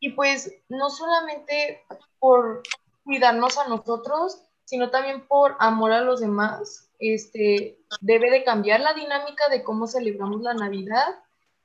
[0.00, 1.84] Y pues no solamente
[2.18, 2.62] por
[3.04, 8.94] cuidarnos a nosotros, sino también por amor a los demás, este, debe de cambiar la
[8.94, 11.06] dinámica de cómo celebramos la Navidad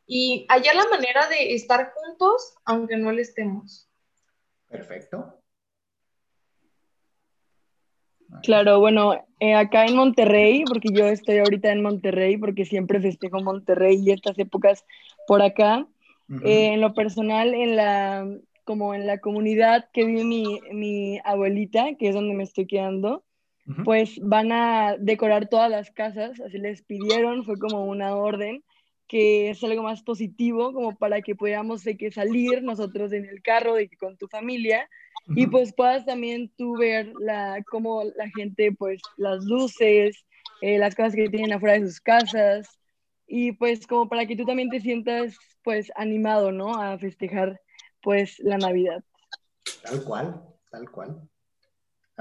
[0.06, 3.90] y hallar la manera de estar juntos aunque no le estemos.
[4.70, 5.40] Perfecto.
[8.42, 13.42] Claro, bueno, eh, acá en Monterrey, porque yo estoy ahorita en Monterrey, porque siempre festejo
[13.42, 14.84] Monterrey y estas épocas
[15.28, 15.88] por acá.
[16.44, 18.28] Eh, en lo personal, en la,
[18.64, 23.24] como en la comunidad que vive mi, mi abuelita, que es donde me estoy quedando,
[23.86, 28.64] pues van a decorar todas las casas, así les pidieron, fue como una orden
[29.08, 33.42] que es algo más positivo, como para que podamos de que salir nosotros en el
[33.42, 34.90] carro, de que con tu familia,
[35.28, 40.26] y pues puedas también tú ver la, cómo la gente, pues las luces,
[40.62, 42.68] eh, las cosas que tienen afuera de sus casas,
[43.28, 46.76] y pues como para que tú también te sientas pues animado, ¿no?
[46.76, 47.62] A festejar
[48.02, 49.04] pues la Navidad.
[49.82, 51.22] Tal cual, tal cual.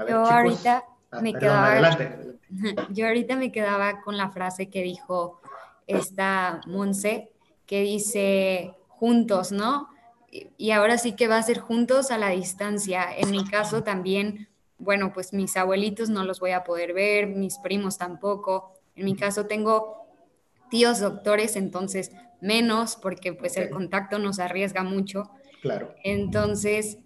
[0.07, 1.97] yo ahorita ah, me quedaba...
[2.91, 5.41] Yo ahorita me quedaba con la frase que dijo
[5.87, 7.31] está Monse,
[7.65, 9.89] que dice juntos, ¿no?
[10.57, 13.05] Y ahora sí que va a ser juntos a la distancia.
[13.15, 17.57] En mi caso también, bueno, pues mis abuelitos no los voy a poder ver, mis
[17.59, 18.73] primos tampoco.
[18.95, 20.07] En mi caso tengo
[20.69, 25.29] tíos doctores, entonces menos, porque pues el contacto nos arriesga mucho.
[25.61, 25.93] Claro.
[26.03, 26.97] Entonces,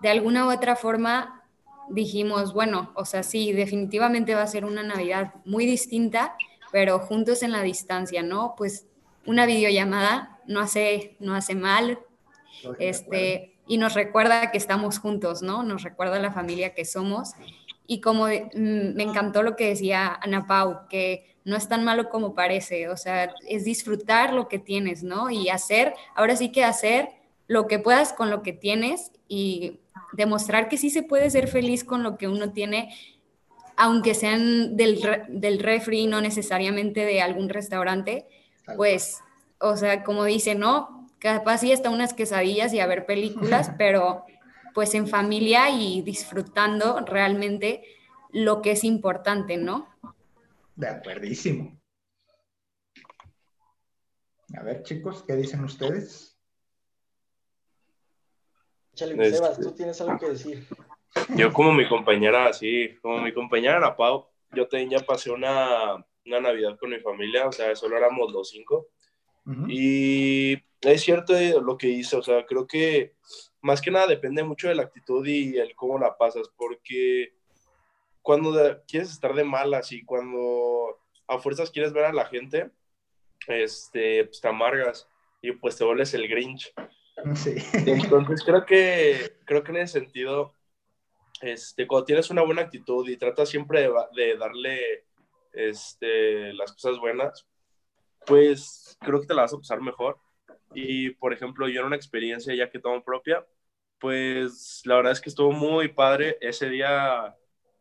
[0.00, 1.44] de alguna u otra forma,
[1.90, 6.36] dijimos, bueno, o sea, sí, definitivamente va a ser una Navidad muy distinta
[6.72, 8.54] pero juntos en la distancia, ¿no?
[8.56, 8.86] Pues
[9.24, 11.98] una videollamada no hace, no hace mal,
[12.78, 15.62] este, y nos recuerda que estamos juntos, ¿no?
[15.62, 17.32] Nos recuerda la familia que somos.
[17.86, 22.08] Y como mm, me encantó lo que decía Ana Pau, que no es tan malo
[22.08, 25.30] como parece, o sea, es disfrutar lo que tienes, ¿no?
[25.30, 27.08] Y hacer, ahora sí que hacer
[27.46, 29.78] lo que puedas con lo que tienes y
[30.12, 32.94] demostrar que sí se puede ser feliz con lo que uno tiene
[33.76, 38.26] aunque sean del, del refri, no necesariamente de algún restaurante,
[38.76, 39.20] pues,
[39.60, 44.24] o sea, como dice, no, capaz sí hasta unas quesadillas y a ver películas, pero
[44.74, 47.82] pues en familia y disfrutando realmente
[48.30, 49.88] lo que es importante, ¿no?
[50.74, 51.80] De acuerdísimo.
[54.54, 56.38] A ver, chicos, ¿qué dicen ustedes?
[58.94, 60.66] Chale, este, Sebas, tú tienes algo que decir.
[61.36, 66.40] Yo como mi compañera, sí, como mi compañera Pau, yo también ya pasé una, una
[66.40, 68.88] Navidad con mi familia, o sea, solo éramos los cinco.
[69.68, 73.14] Y es cierto lo que hice, o sea, creo que
[73.62, 77.32] más que nada depende mucho de la actitud y el cómo la pasas, porque
[78.22, 82.70] cuando quieres estar de malas y cuando a fuerzas quieres ver a la gente,
[83.46, 85.08] este, pues te amargas
[85.42, 86.72] y pues te vuelves el Grinch.
[87.34, 87.54] Sí.
[87.72, 90.54] Entonces creo que, creo que en ese sentido,
[91.42, 95.04] este, cuando tienes una buena actitud y tratas siempre de, de darle
[95.52, 97.46] este, las cosas buenas,
[98.26, 100.18] pues creo que te la vas a pasar mejor.
[100.74, 103.46] Y por ejemplo, yo en una experiencia ya que tomo propia,
[103.98, 106.36] pues la verdad es que estuvo muy padre.
[106.40, 107.34] Ese día,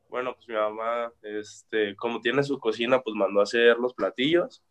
[0.10, 4.64] bueno, pues mi mamá, este, como tiene su cocina, pues mandó a hacer los platillos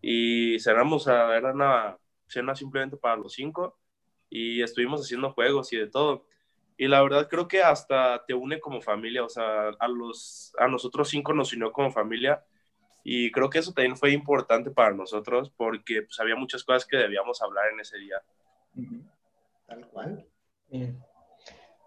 [0.00, 3.78] y cenamos, a, era una cena simplemente para los cinco
[4.30, 6.26] y estuvimos haciendo juegos y de todo.
[6.80, 10.68] Y la verdad creo que hasta te une como familia, o sea, a, los, a
[10.68, 12.44] nosotros cinco nos unió como familia
[13.02, 16.96] y creo que eso también fue importante para nosotros porque pues, había muchas cosas que
[16.96, 18.22] debíamos hablar en ese día.
[19.66, 20.24] Tal cual.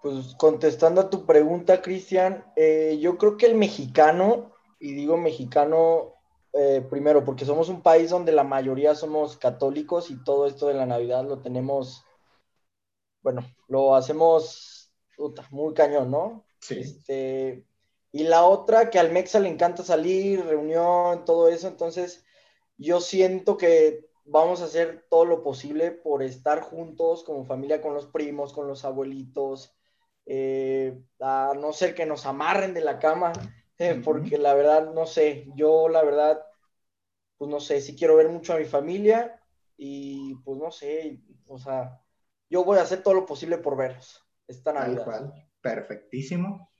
[0.01, 6.15] Pues contestando a tu pregunta, Cristian, eh, yo creo que el mexicano, y digo mexicano
[6.53, 10.73] eh, primero porque somos un país donde la mayoría somos católicos y todo esto de
[10.73, 12.03] la Navidad lo tenemos,
[13.21, 14.80] bueno, lo hacemos
[15.51, 16.45] muy cañón, ¿no?
[16.59, 16.79] Sí.
[16.79, 17.65] Este,
[18.11, 21.67] y la otra, que al Mexa le encanta salir, reunión, todo eso.
[21.67, 22.25] Entonces,
[22.77, 27.93] yo siento que vamos a hacer todo lo posible por estar juntos como familia, con
[27.93, 29.75] los primos, con los abuelitos,
[30.25, 33.33] eh, a no ser que nos amarren de la cama,
[33.77, 36.45] eh, porque la verdad, no sé, yo la verdad,
[37.37, 39.41] pues no sé, sí quiero ver mucho a mi familia
[39.77, 42.01] y pues no sé, o sea,
[42.49, 45.33] yo voy a hacer todo lo posible por verlos esta Navidad.
[45.61, 46.71] Perfectísimo.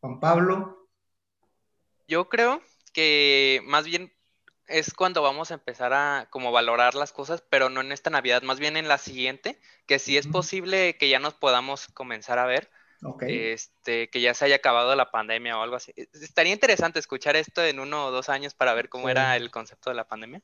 [0.00, 0.88] Juan Pablo.
[2.08, 2.60] Yo creo
[2.92, 4.12] que más bien
[4.66, 8.42] es cuando vamos a empezar a como valorar las cosas, pero no en esta Navidad,
[8.42, 12.46] más bien en la siguiente, que si es posible que ya nos podamos comenzar a
[12.46, 12.70] ver.
[13.26, 15.92] Este, que ya se haya acabado la pandemia o algo así.
[15.96, 19.90] Estaría interesante escuchar esto en uno o dos años para ver cómo era el concepto
[19.90, 20.40] de la pandemia.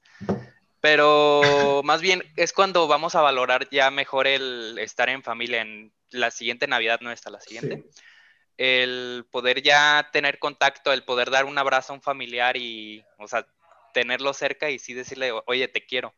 [0.80, 5.92] Pero más bien es cuando vamos a valorar ya mejor el estar en familia en
[6.10, 7.84] la siguiente Navidad, no esta, la siguiente
[8.58, 13.28] el poder ya tener contacto, el poder dar un abrazo a un familiar y, o
[13.28, 13.46] sea,
[13.94, 16.12] tenerlo cerca y sí decirle, oye, te quiero.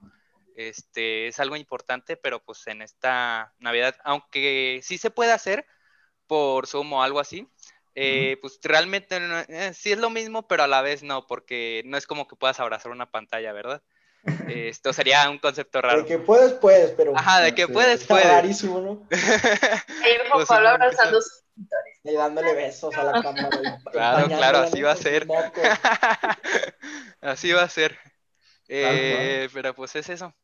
[0.56, 5.66] Este, es algo importante, pero pues en esta Navidad, aunque sí se puede hacer
[6.26, 7.46] por Zoom o algo así,
[7.94, 9.18] eh, pues realmente
[9.48, 12.36] eh, sí es lo mismo, pero a la vez no, porque no es como que
[12.36, 13.82] puedas abrazar una pantalla, ¿verdad?
[14.48, 16.02] Esto sería un concepto raro.
[16.02, 17.16] De que puedes, puedes, pero.
[17.16, 18.26] Ajá, de que puedes, puedes.
[18.26, 19.06] rarísimo, ¿no?
[20.32, 21.20] Pues, Pablo abrazando
[22.04, 23.48] y dándole besos a la cámara.
[23.92, 25.26] claro, claro, así va a ser.
[27.20, 27.98] así va a ser.
[28.68, 30.34] Eh, pero pues es eso.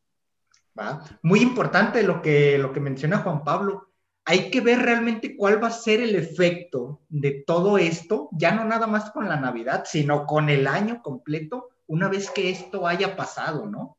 [1.23, 3.89] Muy importante lo que, lo que menciona Juan Pablo.
[4.25, 8.65] Hay que ver realmente cuál va a ser el efecto de todo esto, ya no
[8.65, 13.15] nada más con la Navidad, sino con el año completo, una vez que esto haya
[13.15, 13.97] pasado, ¿no?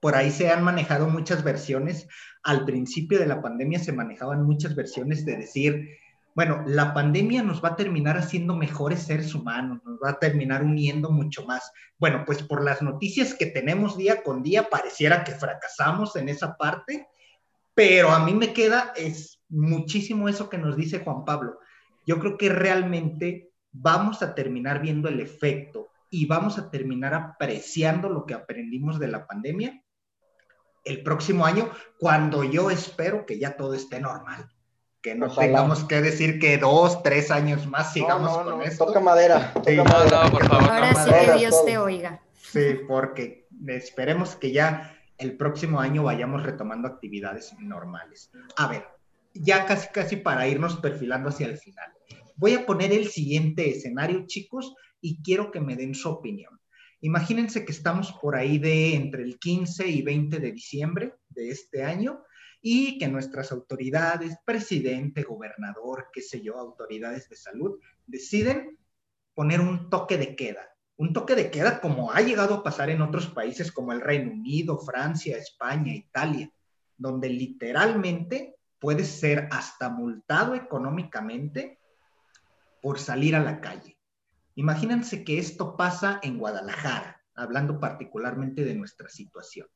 [0.00, 2.06] Por ahí se han manejado muchas versiones.
[2.42, 5.88] Al principio de la pandemia se manejaban muchas versiones de decir,
[6.34, 10.64] bueno, la pandemia nos va a terminar haciendo mejores seres humanos, nos va a terminar
[10.64, 11.70] uniendo mucho más.
[11.98, 16.56] Bueno, pues por las noticias que tenemos día con día, pareciera que fracasamos en esa
[16.56, 17.06] parte,
[17.74, 21.60] pero a mí me queda es muchísimo eso que nos dice Juan Pablo.
[22.06, 28.08] Yo creo que realmente vamos a terminar viendo el efecto y vamos a terminar apreciando
[28.08, 29.82] lo que aprendimos de la pandemia
[30.84, 34.48] el próximo año, cuando yo espero que ya todo esté normal
[35.04, 38.86] que no tengamos que decir que dos, tres años más sigamos con esto.
[38.86, 39.52] Toca madera.
[39.54, 40.70] no, no, por favor.
[40.70, 42.22] Ahora sí que Dios te oiga.
[42.32, 48.30] Sí, porque esperemos que ya el próximo año vayamos retomando actividades normales.
[48.56, 48.86] A ver,
[49.34, 51.92] ya casi casi para irnos perfilando hacia el final.
[52.36, 54.74] Voy a poner el siguiente escenario, chicos,
[55.04, 56.58] y quiero que me den su opinión.
[57.02, 61.84] Imagínense que estamos por ahí de entre el 15 y 20 de diciembre de este
[61.84, 62.24] año
[62.62, 68.78] y que nuestras autoridades, presidente, gobernador, qué sé yo, autoridades de salud, deciden
[69.34, 70.70] poner un toque de queda.
[70.96, 74.32] Un toque de queda como ha llegado a pasar en otros países como el Reino
[74.32, 76.50] Unido, Francia, España, Italia,
[76.96, 81.78] donde literalmente puedes ser hasta multado económicamente
[82.80, 83.93] por salir a la calle.
[84.56, 89.66] Imagínense que esto pasa en Guadalajara, hablando particularmente de nuestra situación.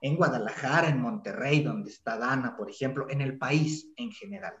[0.00, 4.52] en Guadalajara, en Monterrey, donde está Dana, por ejemplo, en el país en general.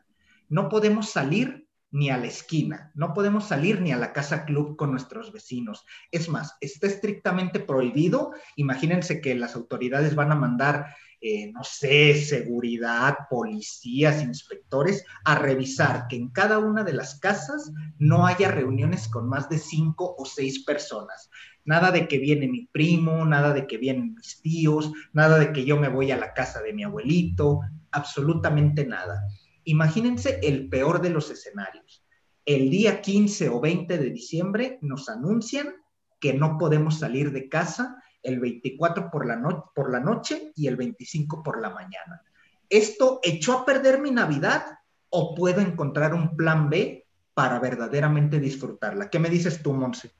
[0.48, 1.63] No podemos salir
[1.94, 5.86] ni a la esquina, no podemos salir ni a la casa club con nuestros vecinos.
[6.10, 8.32] Es más, está estrictamente prohibido.
[8.56, 10.86] Imagínense que las autoridades van a mandar,
[11.20, 17.70] eh, no sé, seguridad, policías, inspectores, a revisar que en cada una de las casas
[17.96, 21.30] no haya reuniones con más de cinco o seis personas.
[21.64, 25.64] Nada de que viene mi primo, nada de que vienen mis tíos, nada de que
[25.64, 27.60] yo me voy a la casa de mi abuelito,
[27.92, 29.22] absolutamente nada.
[29.64, 32.04] Imagínense el peor de los escenarios.
[32.44, 35.74] El día 15 o 20 de diciembre nos anuncian
[36.20, 40.76] que no podemos salir de casa el 24 por la, por la noche y el
[40.76, 42.22] 25 por la mañana.
[42.68, 44.78] ¿Esto echó a perder mi Navidad
[45.10, 49.10] o puedo encontrar un plan B para verdaderamente disfrutarla?
[49.10, 50.12] ¿Qué me dices tú, Monse?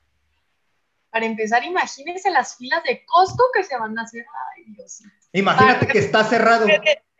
[1.11, 4.26] Para empezar, imagínense las filas de Costco que se van a hacer.
[4.57, 5.03] Ay, Dios.
[5.32, 6.66] Imagínate que está cerrado.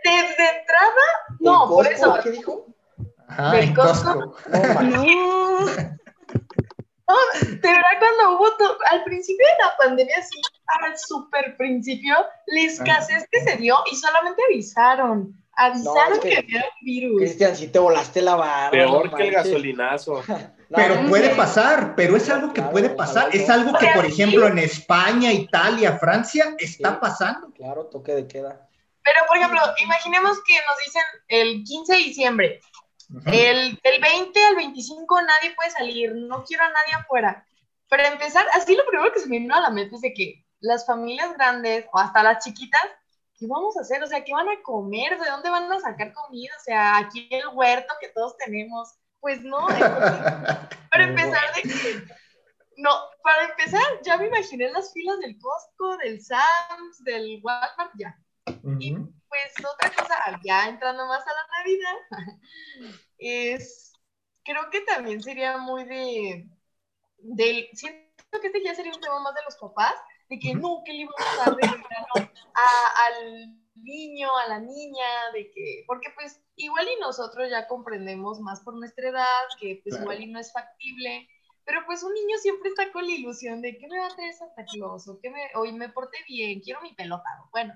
[0.05, 1.05] Desde entrada,
[1.41, 2.19] no, por eso.
[2.23, 2.67] ¿Qué dijo?
[3.27, 4.37] Ajá, en Costco.
[4.83, 5.67] No.
[7.07, 8.47] No, de verdad, cuando hubo
[8.91, 10.41] al principio de la pandemia, sí,
[10.83, 12.15] al súper principio,
[12.47, 15.35] la escasez que se dio y solamente avisaron.
[15.57, 17.21] Avisaron que, había un virus.
[17.21, 18.71] Cristian, si te volaste la barra.
[18.71, 20.23] Peor que el gasolinazo.
[20.75, 23.29] pero puede pasar, pero es algo que puede pasar.
[23.37, 27.53] Es algo que, por ejemplo, en España, Italia, Francia, está pasando.
[27.53, 28.67] Claro, toque de queda.
[29.05, 32.61] Pero, por ejemplo, imaginemos que nos dicen el 15 de diciembre,
[33.27, 37.47] el, 20 al 25 nadie puede salir, no quiero a nadie afuera.
[37.89, 40.45] Para empezar, así lo primero que se me vino a la mente es de que
[40.61, 42.83] las familias grandes o hasta las chiquitas,
[43.39, 44.03] ¿qué vamos a hacer?
[44.03, 45.19] O sea, ¿qué van a comer?
[45.19, 46.53] ¿De dónde van a sacar comida?
[46.59, 48.95] O sea, aquí el huerto que todos tenemos.
[49.21, 49.67] Pues no.
[50.91, 52.05] para empezar, de que
[52.77, 52.91] no,
[53.23, 58.19] para empezar, ya me imaginé las filas del Costco, del Sam's, del Walmart, ya.
[58.79, 58.95] Y
[59.29, 61.97] pues otra cosa, ya entrando más a la Navidad,
[63.19, 63.93] es,
[64.45, 66.49] creo que también sería muy de,
[67.19, 69.95] de, siento que este ya sería un tema más de los papás,
[70.29, 75.33] de que no, que le iban a dar de a, al niño, a la niña,
[75.33, 80.01] de que, porque pues igual y nosotros ya comprendemos más por nuestra edad, que pues
[80.01, 81.29] igual y no es factible,
[81.65, 84.35] pero pues un niño siempre está con la ilusión de que me va a traer
[84.35, 87.75] Santa Claus o que me, hoy me porté bien, quiero mi pelota, bueno,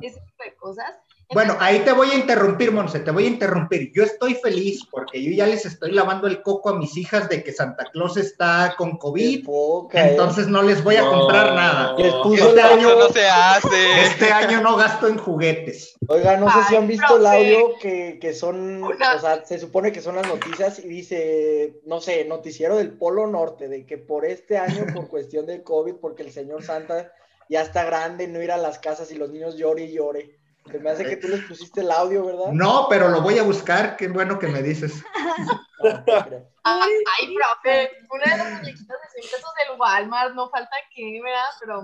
[0.00, 0.94] ese tipo de cosas.
[1.32, 3.90] Bueno, ahí te voy a interrumpir, Monse, te voy a interrumpir.
[3.92, 7.42] Yo estoy feliz porque yo ya les estoy lavando el coco a mis hijas de
[7.42, 9.46] que Santa Claus está con COVID,
[9.92, 11.96] entonces no les voy a comprar nada.
[11.98, 14.02] este año no se hace.
[14.04, 15.96] Este año no gasto en juguetes.
[16.08, 19.92] Oiga, no sé si han visto el audio que, que son, o sea, se supone
[19.92, 24.24] que son las noticias y dice, no sé, noticiero del Polo Norte, de que por
[24.24, 27.12] este año, por cuestión del COVID, porque el señor Santa
[27.48, 30.38] ya está grande, no ir a las casas y los niños llore y llore.
[30.70, 32.52] Se me hace que tú les pusiste el audio, ¿verdad?
[32.52, 35.02] No, pero lo voy a buscar, qué bueno que me dices.
[36.64, 41.44] Ay, profe, una de las muñequitas de 100 pesos del Walmart, no falta que, ¿verdad?
[41.60, 41.82] Pero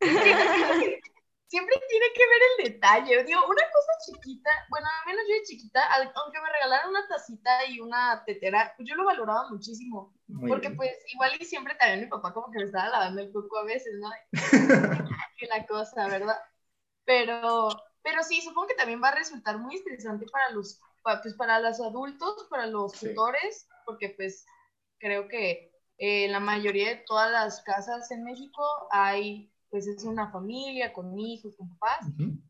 [1.48, 3.24] siempre tiene que ver el detalle.
[3.24, 5.80] Digo, una cosa chiquita, bueno, al menos yo de chiquita,
[6.14, 10.14] aunque me regalaran una tacita y una tetera, pues yo lo valoraba muchísimo.
[10.48, 13.58] porque pues igual y siempre también mi papá como que me estaba lavando el coco
[13.58, 14.10] a veces, ¿no?
[15.38, 16.38] que la cosa, ¿verdad?
[17.04, 17.68] Pero,
[18.06, 21.80] pero sí, supongo que también va a resultar muy interesante para los, pues para los
[21.80, 24.46] adultos, para los tutores, porque pues
[25.00, 30.30] creo que en la mayoría de todas las casas en México hay pues es una
[30.30, 32.06] familia con hijos, con papás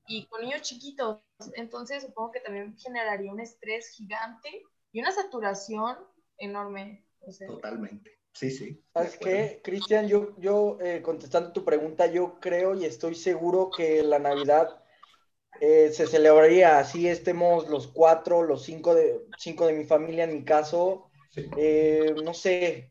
[0.07, 1.23] y con niños chiquitos.
[1.55, 5.97] Entonces supongo que también generaría un estrés gigante y una saturación
[6.37, 7.09] enorme.
[7.49, 8.11] Totalmente.
[8.35, 8.85] Sí, sí.
[8.93, 10.07] ¿Sabes qué, Cristian?
[10.07, 14.83] Yo, yo eh, contestando tu pregunta, yo creo y estoy seguro que la Navidad
[15.61, 20.35] eh, se celebraría así, estemos los cuatro, los cinco de, cinco de mi familia, en
[20.35, 21.11] mi caso,
[21.57, 22.89] eh, no sé,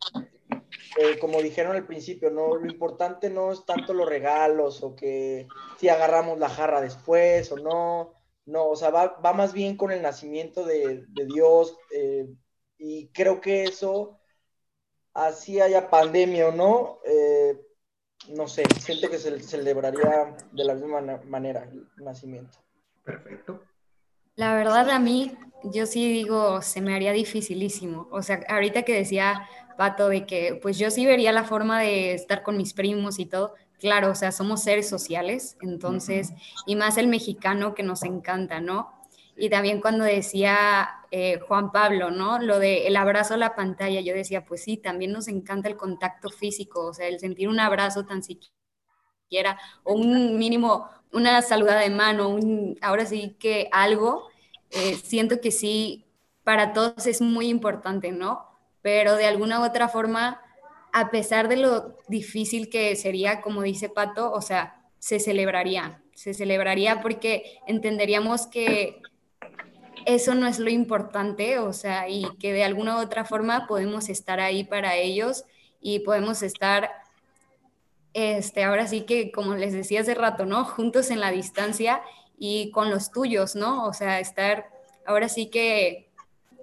[1.00, 5.48] eh, como dijeron al principio, no, lo importante no es tanto los regalos o que
[5.80, 8.14] si agarramos la jarra después o no,
[8.46, 11.78] no, o sea, va, va más bien con el nacimiento de, de Dios
[12.78, 14.20] y creo que eso,
[15.14, 17.60] así haya pandemia o no, eh,
[18.34, 22.58] no sé, siento que se celebraría de la misma manera el nacimiento.
[23.04, 23.64] Perfecto.
[24.36, 25.32] La verdad a mí,
[25.64, 28.08] yo sí digo, se me haría dificilísimo.
[28.12, 29.48] O sea, ahorita que decía
[29.78, 33.26] Pato, de que pues yo sí vería la forma de estar con mis primos y
[33.26, 33.54] todo.
[33.80, 36.32] Claro, o sea, somos seres sociales, entonces,
[36.66, 38.94] y más el mexicano que nos encanta, ¿no?
[39.38, 42.40] Y también cuando decía eh, Juan Pablo, ¿no?
[42.40, 45.78] Lo de el abrazo a la pantalla, yo decía, pues sí, también nos encanta el
[45.78, 48.54] contacto físico, o sea, el sentir un abrazo tan siquiera
[49.30, 54.28] quiera, o un mínimo, una saludada de mano, un, ahora sí que algo,
[54.72, 56.06] eh, siento que sí,
[56.44, 58.46] para todos es muy importante, ¿no?
[58.82, 60.42] Pero de alguna u otra forma,
[60.92, 66.34] a pesar de lo difícil que sería, como dice Pato, o sea, se celebraría, se
[66.34, 69.02] celebraría porque entenderíamos que
[70.06, 74.10] eso no es lo importante, o sea, y que de alguna u otra forma podemos
[74.10, 75.46] estar ahí para ellos
[75.82, 76.92] y podemos estar,
[78.14, 80.66] este, ahora sí que, como les decía hace rato, ¿no?
[80.66, 82.02] Juntos en la distancia
[82.38, 83.86] y con los tuyos, ¿no?
[83.86, 84.70] O sea, estar,
[85.06, 86.10] ahora sí que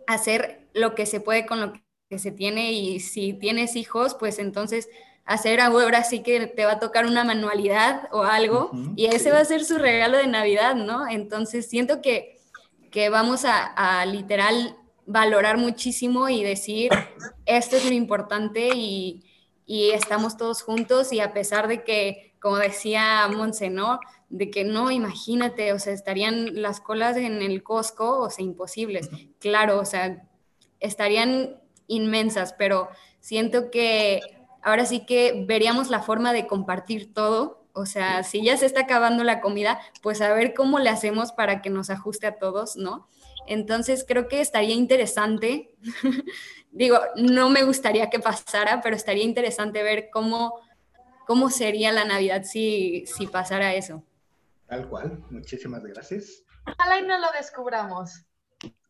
[0.07, 1.73] hacer lo que se puede con lo
[2.09, 4.89] que se tiene y si tienes hijos, pues entonces
[5.25, 9.39] hacer ahora sí que te va a tocar una manualidad o algo y ese va
[9.39, 11.09] a ser su regalo de Navidad, ¿no?
[11.09, 12.41] Entonces siento que,
[12.93, 14.77] que vamos a, literal
[15.07, 16.93] valorar muchísimo y decir,
[17.47, 19.25] esto es lo importante y,
[19.67, 23.99] y, estamos todos juntos y a pesar de que, como decía Monse, ¿no?
[24.29, 29.11] De que no, imagínate, o sea, estarían las colas en el Costco, o sea, imposibles.
[29.41, 30.29] Claro, o sea,
[30.79, 32.89] estarían inmensas, pero
[33.21, 34.21] siento que
[34.63, 37.62] ahora sí que veríamos la forma de compartir todo.
[37.75, 41.33] O sea, si ya se está acabando la comida, pues a ver cómo le hacemos
[41.33, 43.09] para que nos ajuste a todos, ¿no?
[43.47, 45.75] Entonces creo que estaría interesante,
[46.71, 50.61] digo, no me gustaría que pasara, pero estaría interesante ver cómo,
[51.27, 54.03] cómo sería la Navidad si, si pasara eso.
[54.67, 56.45] Tal cual, muchísimas gracias.
[56.67, 58.25] Ojalá y no lo descubramos.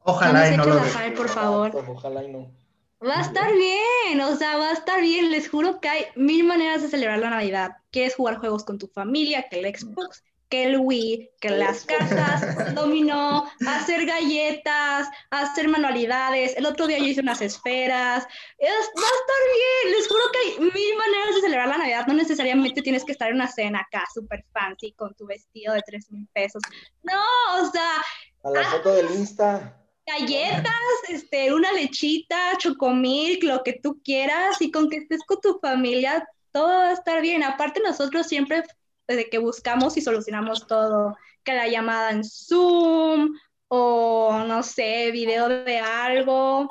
[0.04, 1.18] Ojalá y no lo descubramos.
[1.18, 1.84] por favor.
[1.88, 2.61] Ojalá y no.
[3.04, 5.32] Va a estar bien, o sea, va a estar bien.
[5.32, 7.72] Les juro que hay mil maneras de celebrar la Navidad.
[7.90, 12.42] Quieres jugar juegos con tu familia, que el Xbox, que el Wii, que las cartas,
[12.76, 16.56] dominó, hacer galletas, hacer manualidades.
[16.56, 18.22] El otro día yo hice unas esferas.
[18.22, 19.96] va a estar bien.
[19.96, 22.06] Les juro que hay mil maneras de celebrar la Navidad.
[22.06, 25.82] No necesariamente tienes que estar en una cena acá súper fancy con tu vestido de
[25.84, 26.62] tres mil pesos.
[27.02, 27.20] No,
[27.60, 27.96] o sea.
[28.44, 30.72] A la foto del Insta galletas,
[31.08, 36.26] este, una lechita, chocomilk, lo que tú quieras, y con que estés con tu familia,
[36.50, 37.42] todo va a estar bien.
[37.42, 38.64] Aparte, nosotros siempre,
[39.06, 43.34] desde que buscamos y solucionamos todo, que la llamada en Zoom,
[43.68, 46.68] o no sé, video de algo,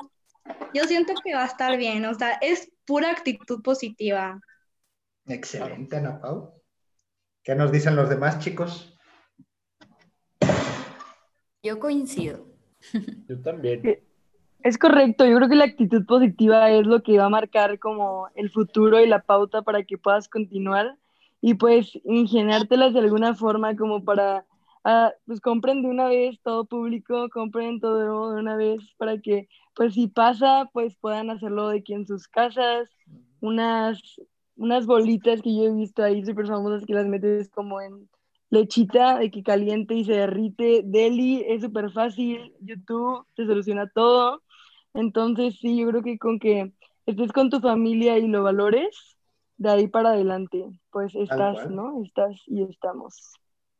[0.74, 4.40] yo siento que va a estar bien, o sea, es pura actitud positiva.
[5.26, 6.62] Excelente, Ana Pau.
[7.42, 8.96] ¿Qué nos dicen los demás chicos?
[11.62, 12.51] Yo coincido.
[13.28, 14.02] Yo también.
[14.62, 18.28] Es correcto, yo creo que la actitud positiva es lo que va a marcar como
[18.36, 20.96] el futuro y la pauta para que puedas continuar
[21.40, 24.46] y pues ingeniártelas de alguna forma como para,
[24.84, 29.48] ah, pues compren de una vez todo público, compren todo de una vez para que
[29.74, 32.88] pues si pasa pues puedan hacerlo de aquí en sus casas,
[33.40, 34.00] unas,
[34.54, 38.08] unas bolitas que yo he visto ahí súper famosas que las metes como en
[38.52, 40.82] lechita de que caliente y se derrite.
[40.84, 44.42] Deli es súper fácil, YouTube te soluciona todo.
[44.92, 46.70] Entonces, sí, yo creo que con que
[47.06, 49.16] estés con tu familia y lo valores,
[49.56, 52.04] de ahí para adelante, pues estás, ¿no?
[52.04, 53.32] Estás y estamos.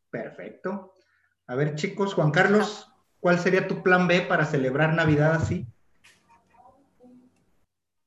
[0.09, 0.95] Perfecto.
[1.49, 5.67] A ver, chicos, Juan Carlos, ¿cuál sería tu plan B para celebrar Navidad así?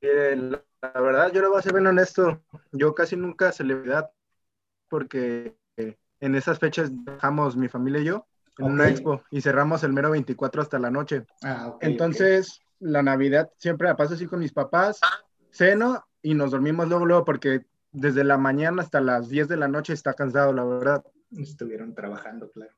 [0.00, 2.42] Eh, la, verdad, yo lo voy a ser bien honesto.
[2.72, 4.10] Yo casi nunca celebridad
[4.88, 5.56] porque
[6.20, 8.26] en esas fechas dejamos mi familia y yo
[8.58, 11.26] en una expo y cerramos el mero 24 hasta la noche.
[11.42, 15.00] Ah, Entonces, la Navidad siempre la paso así con mis papás,
[15.50, 19.68] ceno y nos dormimos luego, luego, porque desde la mañana hasta las 10 de la
[19.68, 21.04] noche está cansado, la verdad.
[21.36, 22.72] Estuvieron trabajando, claro.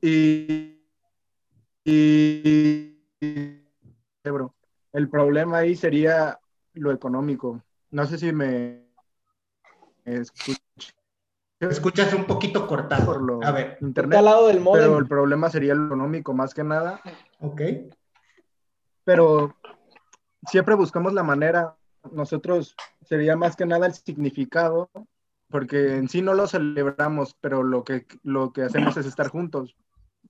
[0.00, 0.82] Y,
[1.84, 2.96] y,
[4.92, 6.38] el problema ahí sería
[6.74, 7.62] lo económico.
[7.90, 8.86] No sé si me
[11.60, 13.06] escuchas un poquito cortado.
[13.06, 14.18] Por lo a ver, internet.
[14.18, 17.00] Al lado del Pero el problema sería lo económico más que nada.
[17.40, 17.60] Ok.
[19.04, 19.54] Pero
[20.48, 21.76] siempre buscamos la manera.
[22.12, 24.90] Nosotros sería más que nada el significado,
[25.48, 29.76] porque en sí no lo celebramos, pero lo que, lo que hacemos es estar juntos.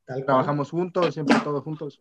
[0.05, 2.01] Trabajamos juntos, siempre todos juntos.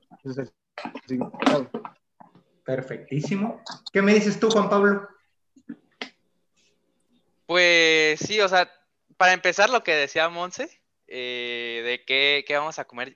[2.63, 3.61] Perfectísimo.
[3.91, 5.07] ¿Qué me dices tú, Juan Pablo?
[7.45, 8.69] Pues sí, o sea,
[9.17, 10.69] para empezar, lo que decía Monse,
[11.07, 13.13] eh, de qué, qué, vamos a comer.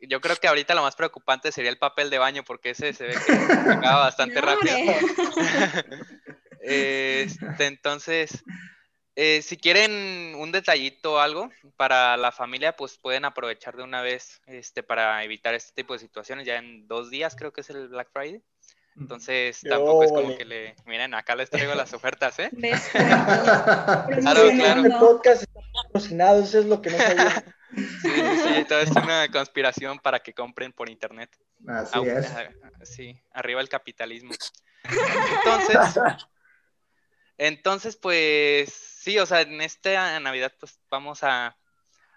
[0.00, 3.06] Yo creo que ahorita lo más preocupante sería el papel de baño, porque ese se
[3.06, 4.76] ve que se acaba bastante rápido.
[6.60, 8.42] este, entonces,
[9.14, 14.02] eh, si quieren un detallito o algo para la familia, pues pueden aprovechar de una
[14.02, 16.46] vez este, para evitar este tipo de situaciones.
[16.46, 18.42] Ya en dos días creo que es el Black Friday.
[18.96, 22.50] Entonces tampoco es como que le, miren, acá les traigo las ofertas, ¿eh?
[22.92, 24.84] claro, claro.
[24.84, 27.44] El podcast está patrocinado, eso es lo que no sabía.
[27.74, 31.30] Sí, sí, todo es una conspiración para que compren por internet.
[31.66, 32.30] Así es.
[32.82, 34.32] Sí, arriba el capitalismo.
[34.84, 35.78] Entonces,
[37.38, 41.56] entonces, pues sí, o sea, en esta Navidad pues vamos a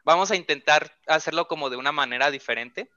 [0.06, 2.90] vamos a intentar hacerlo como de una manera diferente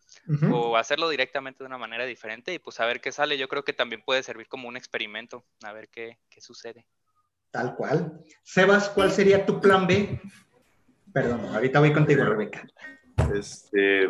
[0.53, 3.39] o hacerlo directamente de una manera diferente y pues a ver qué sale.
[3.39, 6.87] Yo creo que también puede servir como un experimento, a ver qué, qué sucede.
[7.51, 8.21] Tal cual.
[8.43, 10.21] Sebas, ¿cuál sería tu plan B?
[11.13, 12.67] Perdón, ahorita voy contigo, Rebeca.
[13.35, 14.09] Este,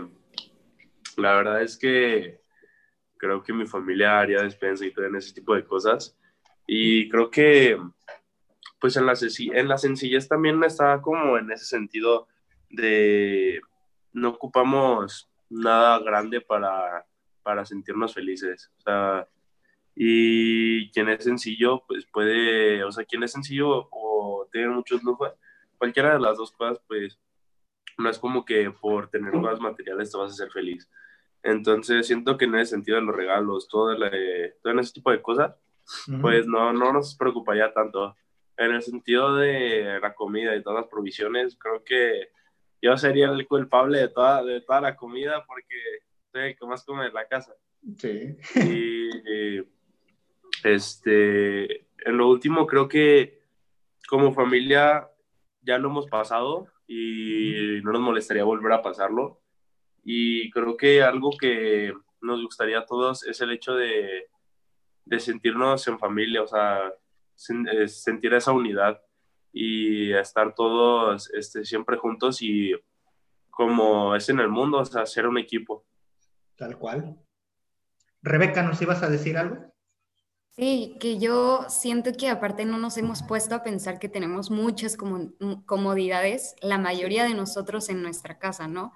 [1.16, 2.40] la verdad es que
[3.16, 6.16] creo que mi familia haría despensa y todo en ese tipo de cosas.
[6.66, 7.80] Y creo que,
[8.80, 12.26] pues en la, en la sencillez también está como en ese sentido
[12.70, 13.60] de
[14.12, 17.06] no ocupamos nada grande para,
[17.42, 18.70] para sentirnos felices.
[18.78, 19.28] O sea,
[19.94, 25.32] y quien es sencillo, pues puede, o sea, quien es sencillo o tiene muchos lujos,
[25.76, 27.18] cualquiera de las dos cosas, pues
[27.96, 30.88] no es como que por tener cosas materiales te vas a hacer feliz.
[31.42, 35.54] Entonces siento que en ese sentido de los regalos, todo, todo ese tipo de cosas,
[36.20, 38.14] pues no, no nos preocuparía tanto.
[38.56, 42.28] En el sentido de la comida y todas las provisiones, creo que
[42.80, 45.76] yo sería el culpable de toda, de toda la comida porque
[46.32, 47.54] soy el que más come en la casa.
[47.96, 48.36] Sí.
[48.54, 49.62] Y
[50.64, 53.42] este, en lo último creo que
[54.08, 55.08] como familia
[55.62, 59.40] ya lo hemos pasado y no nos molestaría volver a pasarlo.
[60.04, 64.28] Y creo que algo que nos gustaría a todos es el hecho de,
[65.04, 66.92] de sentirnos en familia, o sea,
[67.34, 69.00] sentir esa unidad
[69.60, 72.74] y estar todos este, siempre juntos y
[73.50, 75.84] como es en el mundo, o sea, ser un equipo.
[76.54, 77.18] Tal cual.
[78.22, 79.56] Rebeca, ¿nos ibas a decir algo?
[80.50, 84.96] Sí, que yo siento que aparte no nos hemos puesto a pensar que tenemos muchas
[84.96, 88.92] comodidades, la mayoría de nosotros en nuestra casa, ¿no?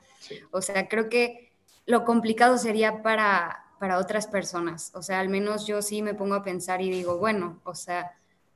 [0.53, 1.57] O sea, creo que
[1.87, 4.93] lo complicado sería para, para otras personas.
[4.95, 8.13] O sea, al menos yo sí me pongo a pensar y digo, bueno, o sea,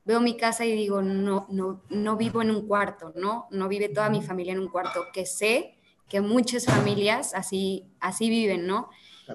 [0.07, 3.47] veo mi casa y digo, no, no, no vivo en un cuarto, ¿no?
[3.51, 5.75] No vive toda mi familia en un cuarto, que sé
[6.07, 8.89] que muchas familias así, así viven, ¿no?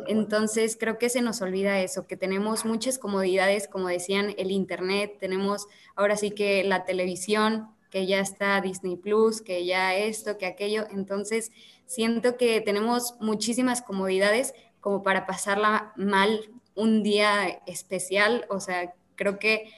[0.07, 5.19] Entonces creo que se nos olvida eso, que tenemos muchas comodidades, como decían, el Internet,
[5.21, 10.47] tenemos ahora sí que la televisión, que ya está Disney Plus, que ya esto, que
[10.47, 10.87] aquello.
[10.91, 11.53] Entonces
[11.85, 16.41] siento que tenemos muchísimas comodidades como para pasarla mal
[16.75, 18.47] un día especial.
[18.49, 19.71] O sea, creo que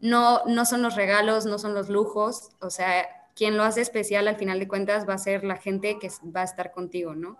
[0.00, 4.28] no, no son los regalos, no son los lujos, o sea, quien lo hace especial
[4.28, 7.36] al final de cuentas va a ser la gente que va a estar contigo, ¿no?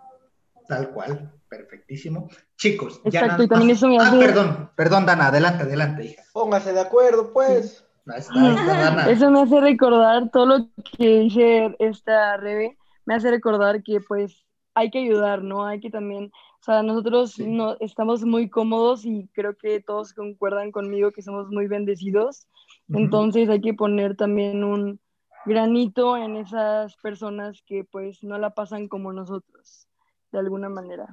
[0.67, 2.27] Tal cual, perfectísimo.
[2.57, 6.23] Chicos, ya Exacto, y también eso me Ah, perdón, perdón, Dana, adelante, adelante, hija.
[6.33, 7.85] Póngase de acuerdo, pues.
[9.09, 14.45] Eso me hace recordar todo lo que dice esta Rebe, me hace recordar que pues
[14.75, 15.65] hay que ayudar, ¿no?
[15.65, 16.31] Hay que también
[16.65, 21.47] o sea, nosotros no, estamos muy cómodos y creo que todos concuerdan conmigo que somos
[21.49, 22.47] muy bendecidos.
[22.89, 24.99] Entonces hay que poner también un
[25.45, 29.87] granito en esas personas que pues no la pasan como nosotros,
[30.31, 31.05] de alguna manera.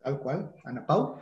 [0.00, 0.54] Tal cual.
[0.64, 1.18] Ana Pau.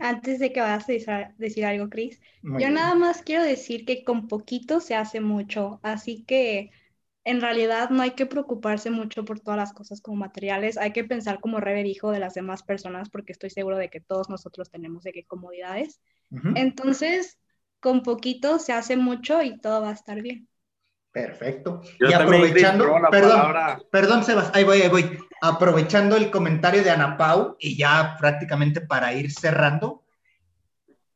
[0.00, 4.28] Antes de que vayas a decir algo, Cris, yo nada más quiero decir que con
[4.28, 6.72] poquito se hace mucho, así que
[7.28, 11.04] en realidad no hay que preocuparse mucho por todas las cosas como materiales, hay que
[11.04, 14.70] pensar como Rebe dijo de las demás personas, porque estoy seguro de que todos nosotros
[14.70, 16.00] tenemos de qué comodidades.
[16.54, 17.38] Entonces,
[17.80, 20.48] con poquito se hace mucho y todo va a estar bien.
[21.12, 21.82] Perfecto.
[22.00, 25.18] y aprovechando, perdón, perdón, Sebas, ahí voy, ahí voy.
[25.42, 30.02] Aprovechando el comentario de Ana Pau y ya prácticamente para ir cerrando,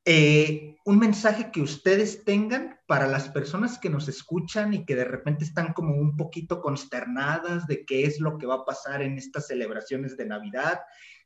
[0.05, 5.07] eh, un mensaje que ustedes tengan para las personas que nos escuchan y que de
[5.07, 9.17] repente están como un poquito consternadas de qué es lo que va a pasar en
[9.17, 10.83] estas celebraciones de Navidad.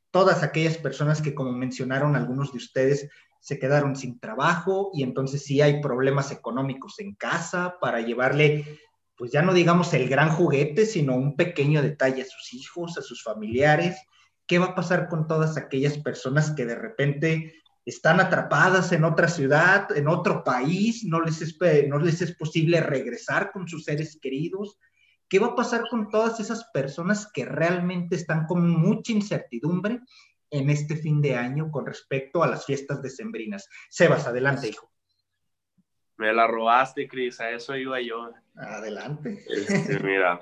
[0.09, 3.09] Todas aquellas personas que, como mencionaron algunos de ustedes,
[3.41, 8.79] se quedaron sin trabajo y entonces sí hay problemas económicos en casa para llevarle,
[9.17, 13.01] pues ya no digamos el gran juguete, sino un pequeño detalle a sus hijos, a
[13.01, 14.01] sus familiares.
[14.45, 19.29] ¿Qué va a pasar con todas aquellas personas que de repente están atrapadas en otra
[19.29, 21.57] ciudad, en otro país, no les, es,
[21.87, 24.77] no les es posible regresar con sus seres queridos.
[25.29, 30.01] ¿Qué va a pasar con todas esas personas que realmente están con mucha incertidumbre
[30.51, 33.69] en este fin de año con respecto a las fiestas decembrinas?
[33.89, 34.91] Sebas, adelante, hijo.
[36.17, 38.33] Me la robaste, Cris, a eso iba yo.
[38.57, 39.45] Adelante.
[39.47, 40.41] Este, mira,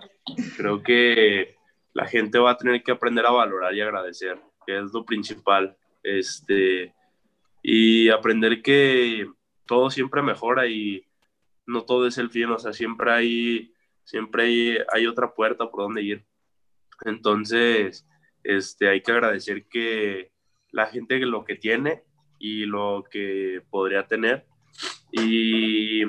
[0.58, 1.58] creo que
[1.94, 5.78] la gente va a tener que aprender a valorar y agradecer, que es lo principal.
[6.02, 6.92] Este,
[7.68, 9.28] y aprender que
[9.66, 11.04] todo siempre mejora y
[11.66, 15.82] no todo es el fin, o sea, siempre hay, siempre hay, hay otra puerta por
[15.82, 16.26] donde ir.
[17.06, 18.08] Entonces,
[18.44, 20.32] este, hay que agradecer que
[20.70, 22.04] la gente lo que tiene
[22.38, 24.46] y lo que podría tener
[25.12, 26.04] y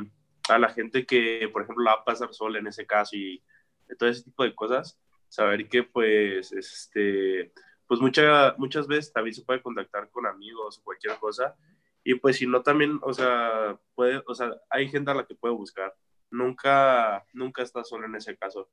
[0.51, 3.43] a la gente que, por ejemplo, la va a pasar sola en ese caso y
[3.99, 5.01] todo ese tipo de cosas,
[5.31, 7.51] saber que pues, este,
[7.87, 11.57] pues muchas veces también se puede contactar con amigos o cualquier cosa
[12.09, 15.35] y pues si no también, o sea, puede, o sea, hay gente a la que
[15.35, 15.93] puede buscar.
[16.31, 18.71] Nunca, nunca está solo en ese caso.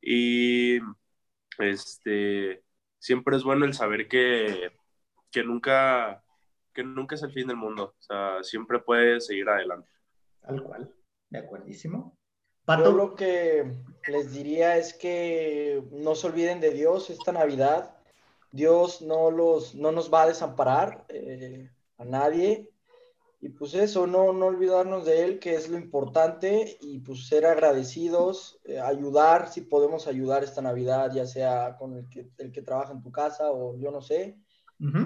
[0.00, 0.78] Y
[1.58, 2.62] este,
[3.00, 4.70] siempre es bueno el saber que,
[5.32, 6.22] que nunca,
[6.72, 7.96] que nunca es el fin del mundo.
[7.98, 9.90] O sea, siempre puedes seguir adelante.
[10.40, 10.94] Tal cual.
[11.30, 12.16] De acuerdísimo.
[12.64, 12.92] Pato.
[12.92, 13.74] Yo lo que
[14.06, 17.97] les diría es que no se olviden de Dios esta Navidad.
[18.50, 21.04] Dios no, los, no nos va a desamparar.
[21.08, 22.70] Eh, a nadie.
[23.40, 27.46] Y pues eso, no, no olvidarnos de él, que es lo importante, y pues ser
[27.46, 32.62] agradecidos, eh, ayudar, si podemos ayudar esta Navidad, ya sea con el que, el que
[32.62, 34.38] trabaja en tu casa o yo no sé,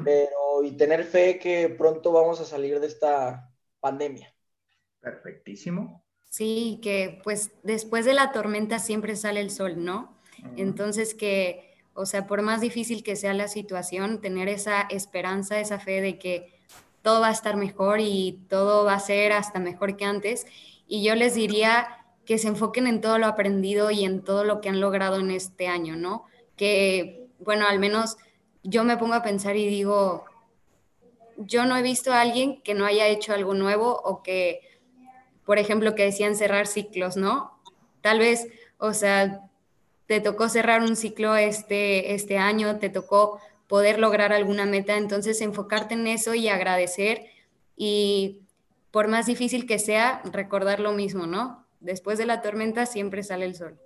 [0.05, 4.35] pero y tener fe que pronto vamos a salir de esta pandemia.
[5.01, 6.05] Perfectísimo.
[6.29, 10.19] Sí, que pues después de la tormenta siempre sale el sol, ¿no?
[10.57, 15.79] Entonces que, o sea, por más difícil que sea la situación, tener esa esperanza, esa
[15.79, 16.53] fe de que
[17.03, 20.47] todo va a estar mejor y todo va a ser hasta mejor que antes.
[20.87, 21.89] Y yo les diría
[22.25, 25.31] que se enfoquen en todo lo aprendido y en todo lo que han logrado en
[25.31, 26.25] este año, ¿no?
[26.57, 28.17] Que, bueno, al menos
[28.63, 30.25] yo me pongo a pensar y digo,
[31.37, 34.61] yo no he visto a alguien que no haya hecho algo nuevo o que,
[35.45, 37.61] por ejemplo, que decían cerrar ciclos, ¿no?
[38.01, 38.47] Tal vez,
[38.79, 39.51] o sea,
[40.13, 44.99] te tocó cerrar un ciclo este, este año, te tocó poder lograr alguna meta.
[44.99, 47.23] Entonces, enfocarte en eso y agradecer
[47.79, 48.43] y
[48.91, 51.65] por más difícil que sea, recordar lo mismo, ¿no?
[51.81, 53.79] Después de la tormenta siempre sale el sol.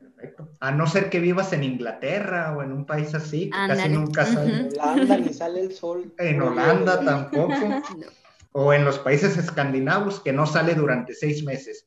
[0.00, 0.48] Perfecto.
[0.58, 4.52] A no ser que vivas en Inglaterra o en un país así, casi nunca sale.
[4.52, 6.12] En Holanda ni sale el sol.
[6.18, 7.54] En Holanda tampoco.
[8.52, 11.86] O en los países escandinavos que no sale durante seis meses.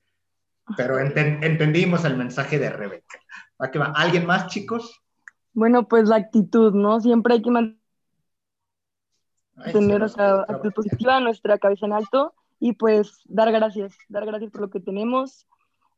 [0.78, 3.20] Pero entendimos el mensaje de Rebeca.
[3.96, 5.02] ¿Alguien más, chicos?
[5.54, 7.00] Bueno, pues la actitud, ¿no?
[7.00, 7.78] Siempre hay que mantener
[10.04, 14.62] o sea, actitud positiva, nuestra cabeza en alto y pues dar gracias, dar gracias por
[14.62, 15.48] lo que tenemos,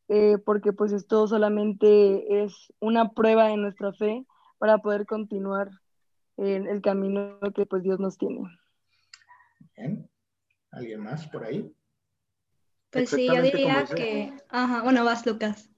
[0.10, 4.26] eh, porque pues esto solamente es una prueba de nuestra fe
[4.58, 5.70] para poder continuar
[6.38, 8.42] en el camino que pues Dios nos tiene.
[9.78, 10.10] Bien.
[10.72, 11.74] ¿Alguien más por ahí?
[12.90, 14.34] Pues sí, yo diría que...
[14.50, 15.70] Ajá, bueno, vas Lucas.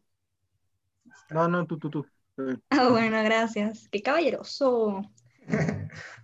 [1.29, 2.05] No, no, tú, tú, tú.
[2.69, 3.87] Ah, bueno, gracias.
[3.89, 5.01] Qué caballeroso.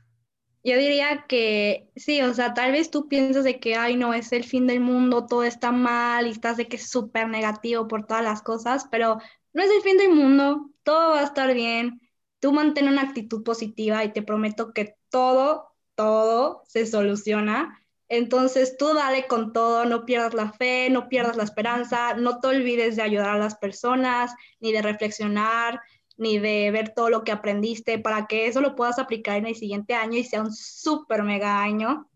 [0.63, 4.31] Yo diría que sí, o sea, tal vez tú piensas de que, ay, no, es
[4.31, 8.05] el fin del mundo, todo está mal y estás de que es súper negativo por
[8.07, 9.17] todas las cosas, pero
[9.53, 12.01] no es el fin del mundo, todo va a estar bien.
[12.39, 17.82] Tú mantén una actitud positiva y te prometo que todo, todo se soluciona.
[18.15, 22.47] Entonces tú dale con todo, no pierdas la fe, no pierdas la esperanza, no te
[22.49, 25.81] olvides de ayudar a las personas, ni de reflexionar,
[26.15, 29.55] ni de ver todo lo que aprendiste para que eso lo puedas aplicar en el
[29.55, 32.07] siguiente año y sea un súper mega año.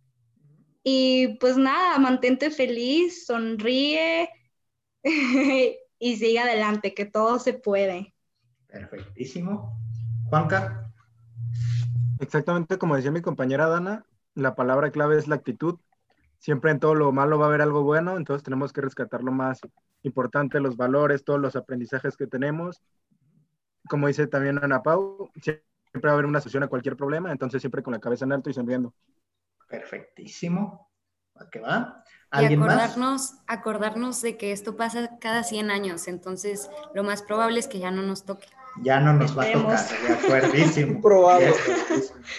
[0.83, 4.29] Y pues nada, mantente feliz, sonríe
[5.03, 8.13] y sigue adelante, que todo se puede.
[8.67, 9.81] Perfectísimo.
[10.29, 10.91] Juanca.
[12.19, 15.79] Exactamente como decía mi compañera Dana, la palabra clave es la actitud.
[16.39, 19.31] Siempre en todo lo malo va a haber algo bueno, entonces tenemos que rescatar lo
[19.31, 19.59] más
[20.03, 22.81] importante, los valores, todos los aprendizajes que tenemos
[23.87, 25.63] como dice también Ana Pau, siempre
[26.03, 28.49] va a haber una solución a cualquier problema, entonces siempre con la cabeza en alto
[28.49, 28.93] y sonriendo.
[29.67, 30.87] Perfectísimo.
[31.35, 32.03] ¿A qué va?
[32.33, 37.67] y acordarnos, acordarnos de que esto pasa cada 100 años, entonces lo más probable es
[37.67, 38.47] que ya no nos toque.
[38.81, 41.01] Ya no nos va a tocar, de acuerdísimo.
[41.01, 41.53] Probable.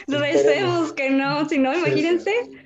[0.08, 2.57] Lo deseamos que no, si no, imagínense.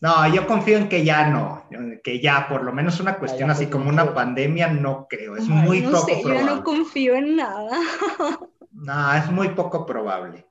[0.00, 1.66] No, yo confío en que ya no,
[2.04, 5.82] que ya por lo menos una cuestión así como una pandemia no creo, es muy
[5.82, 6.38] poco probable.
[6.38, 7.78] Yo no confío en nada.
[8.70, 10.46] No, es muy poco probable.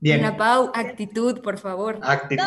[0.00, 0.24] Bien.
[0.24, 1.98] Ana Pau, actitud, por favor.
[2.02, 2.46] Actitud.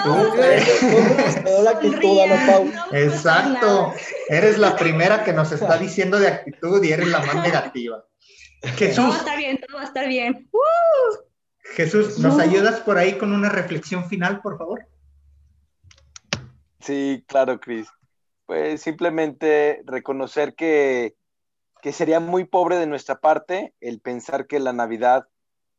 [2.91, 3.93] Exacto.
[4.30, 8.05] Eres la primera que nos está diciendo de actitud y eres la más negativa.
[8.64, 8.95] Jesús.
[8.95, 10.49] Todo va a estar bien, todo va a estar bien.
[11.76, 14.88] Jesús, ¿nos ayudas por ahí con una reflexión final, por favor?
[16.82, 17.89] Sí, claro, Cris.
[18.45, 21.15] Pues simplemente reconocer que,
[21.91, 25.27] sería muy pobre de nuestra parte el pensar que la Navidad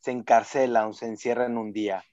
[0.01, 2.05] se encarcela o se encierra en un día.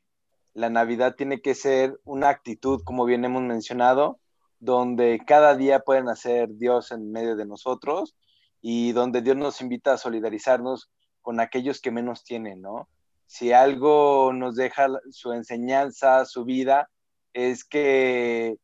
[0.54, 4.20] La Navidad tiene que ser una actitud, como bien hemos mencionado,
[4.60, 8.16] donde cada día pueden hacer Dios en medio de nosotros
[8.62, 12.90] y donde Dios nos invita a solidarizarnos con aquellos que menos tienen, ¿no?
[13.28, 16.90] Si algo nos deja su enseñanza, su vida,
[17.34, 18.58] es que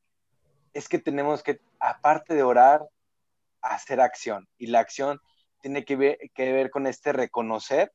[0.75, 2.85] es que tenemos que, aparte de orar,
[3.61, 4.47] hacer acción.
[4.57, 5.19] Y la acción
[5.61, 7.93] tiene que ver, que ver con este reconocer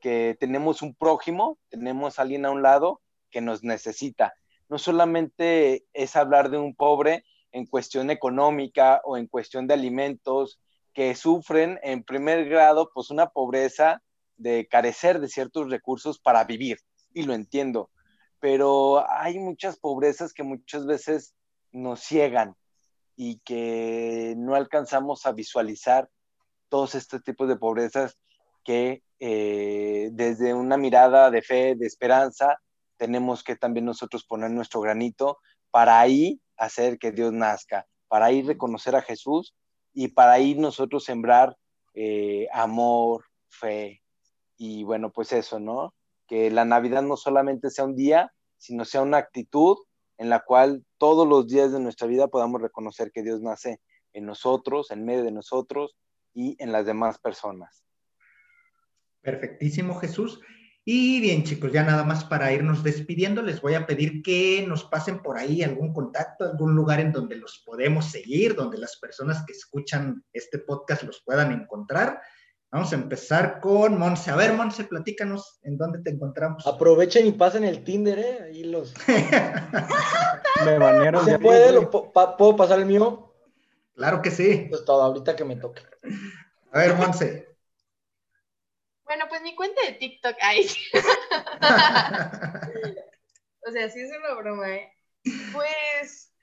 [0.00, 4.34] que tenemos un prójimo, tenemos alguien a un lado que nos necesita.
[4.68, 10.58] No solamente es hablar de un pobre en cuestión económica o en cuestión de alimentos,
[10.94, 14.02] que sufren en primer grado pues una pobreza
[14.38, 16.78] de carecer de ciertos recursos para vivir,
[17.12, 17.90] y lo entiendo,
[18.40, 21.34] pero hay muchas pobrezas que muchas veces
[21.76, 22.56] nos ciegan
[23.16, 26.08] y que no alcanzamos a visualizar
[26.68, 28.18] todos estos tipos de pobrezas
[28.64, 32.60] que eh, desde una mirada de fe, de esperanza,
[32.96, 35.38] tenemos que también nosotros poner nuestro granito
[35.70, 39.54] para ahí hacer que Dios nazca, para ahí reconocer a Jesús
[39.92, 41.56] y para ahí nosotros sembrar
[41.94, 44.02] eh, amor, fe
[44.56, 45.94] y bueno, pues eso, ¿no?
[46.26, 49.76] Que la Navidad no solamente sea un día, sino sea una actitud
[50.18, 53.80] en la cual todos los días de nuestra vida podamos reconocer que Dios nace
[54.12, 55.96] en nosotros, en medio de nosotros
[56.32, 57.84] y en las demás personas.
[59.22, 60.40] Perfectísimo, Jesús.
[60.88, 64.84] Y bien, chicos, ya nada más para irnos despidiendo, les voy a pedir que nos
[64.84, 69.44] pasen por ahí algún contacto, algún lugar en donde los podemos seguir, donde las personas
[69.44, 72.20] que escuchan este podcast los puedan encontrar.
[72.70, 74.30] Vamos a empezar con Monse.
[74.30, 76.66] A ver, Monse, platícanos en dónde te encontramos.
[76.66, 78.38] Aprovechen y pasen el Tinder, ¿eh?
[78.44, 78.92] Ahí los.
[80.64, 81.24] Me banearon.
[81.24, 81.86] ¿Se puede?
[81.86, 83.32] ¿Puedo pasar el mío?
[83.94, 84.66] Claro que sí.
[84.68, 85.82] Pues todo, ahorita que me toque.
[86.72, 87.56] A ver, Monse.
[89.04, 90.66] Bueno, pues mi cuenta de TikTok, ay.
[93.66, 94.92] o sea, sí es una broma, ¿eh?
[95.52, 96.34] Pues,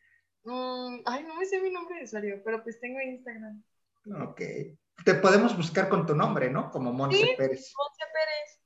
[0.43, 3.61] mm, ay, no me sé mi nombre de usuario, pero pues tengo Instagram.
[4.29, 4.41] Ok.
[5.05, 6.69] Te podemos buscar con tu nombre, ¿no?
[6.71, 7.73] Como Monse sí, Pérez.
[7.77, 8.61] Monse Pérez.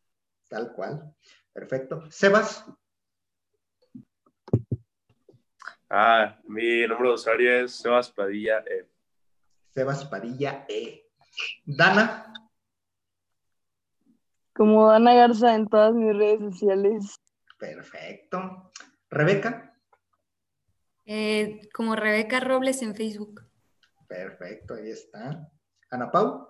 [0.50, 1.16] Tal cual.
[1.52, 2.10] Perfecto.
[2.12, 2.66] Sebas.
[5.90, 8.60] Ah, mi nombre de usuario es Sebas Padilla.
[8.60, 8.88] E.
[9.74, 11.10] Sebas Padilla E.
[11.66, 12.34] Dana
[14.58, 17.22] como Dana Garza en todas mis redes sociales.
[17.60, 18.72] Perfecto.
[19.08, 19.78] Rebeca.
[21.06, 23.46] Eh, como Rebeca Robles en Facebook.
[24.08, 25.48] Perfecto, ahí está.
[25.92, 26.48] Ana Pau.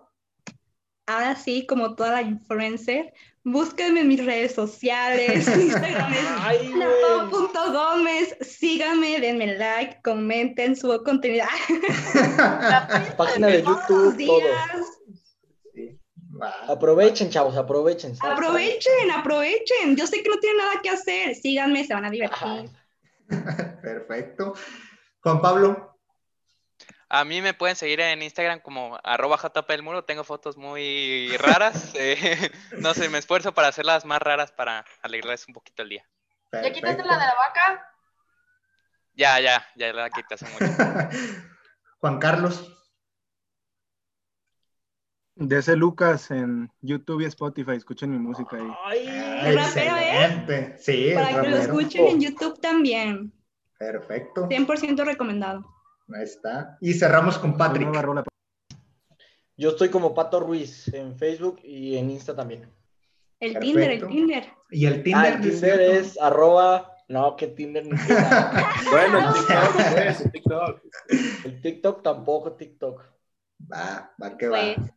[1.05, 3.13] Ahora sí, como toda la influencer,
[3.45, 5.47] búsquenme en mis redes sociales.
[5.57, 8.37] Instagram es Gómez.
[8.41, 11.45] Síganme, denme like, comenten, subo contenido.
[13.17, 14.39] Página de YouTube, todo.
[16.67, 18.13] Aprovechen, chavos, aprovechen.
[18.21, 19.95] Aprovechen, aprovechen.
[19.95, 21.35] Yo sé que no tienen nada que hacer.
[21.35, 22.69] Síganme, se van a divertir.
[23.81, 24.53] Perfecto.
[25.21, 25.96] Juan Pablo.
[27.09, 29.39] A mí me pueden seguir en Instagram como arroba
[29.81, 30.03] muro.
[30.03, 31.93] Tengo fotos muy raras.
[31.95, 36.05] Eh, no sé, me esfuerzo para hacerlas más raras para alegrarles un poquito el día.
[36.51, 37.93] ¿Ya quitaste la de la vaca?
[39.13, 40.65] Ya, ya, ya la quité hace mucho.
[41.99, 42.73] Juan Carlos.
[45.35, 48.71] De ese Lucas en YouTube y Spotify, escuchen mi música ahí.
[48.85, 50.77] Ay, excelente.
[50.79, 53.31] Sí, Para que lo escuchen en YouTube también.
[53.77, 54.47] Perfecto.
[54.49, 55.76] 100% recomendado.
[56.13, 56.77] Ahí está.
[56.81, 57.89] Y cerramos con Patrick.
[59.57, 62.69] Yo estoy como Pato Ruiz en Facebook y en Insta también.
[63.39, 64.45] El Tinder, el Tinder.
[64.71, 66.93] Y el Tinder, ah, el Tinder es arroba.
[67.09, 67.91] No, que Tinder ni
[68.91, 70.81] Bueno, el TikTok, pues, el TikTok.
[71.45, 73.03] El TikTok tampoco, TikTok.
[73.71, 74.59] Va, va que va.
[74.75, 74.91] Pues,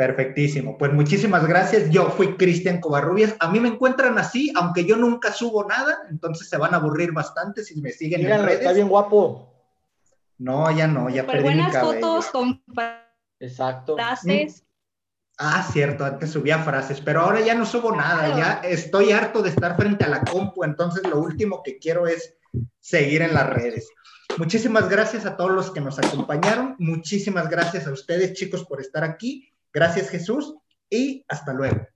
[0.00, 0.78] Perfectísimo.
[0.78, 1.90] Pues muchísimas gracias.
[1.90, 3.36] Yo fui Cristian Covarrubias.
[3.38, 7.12] A mí me encuentran así, aunque yo nunca subo nada, entonces se van a aburrir
[7.12, 8.60] bastante si me siguen en redes.
[8.60, 9.59] Está bien guapo.
[10.40, 12.00] No, ya no, ya perdí buenas mi cabello.
[12.00, 12.62] fotos con
[13.38, 13.94] Exacto.
[13.94, 14.64] frases.
[15.38, 19.48] Ah, cierto, antes subía frases, pero ahora ya no subo nada, ya estoy harto de
[19.48, 22.34] estar frente a la compu, entonces lo último que quiero es
[22.78, 23.88] seguir en las redes.
[24.36, 29.02] Muchísimas gracias a todos los que nos acompañaron, muchísimas gracias a ustedes chicos por estar
[29.02, 30.54] aquí Gracias Jesús
[30.88, 31.86] y hasta luego.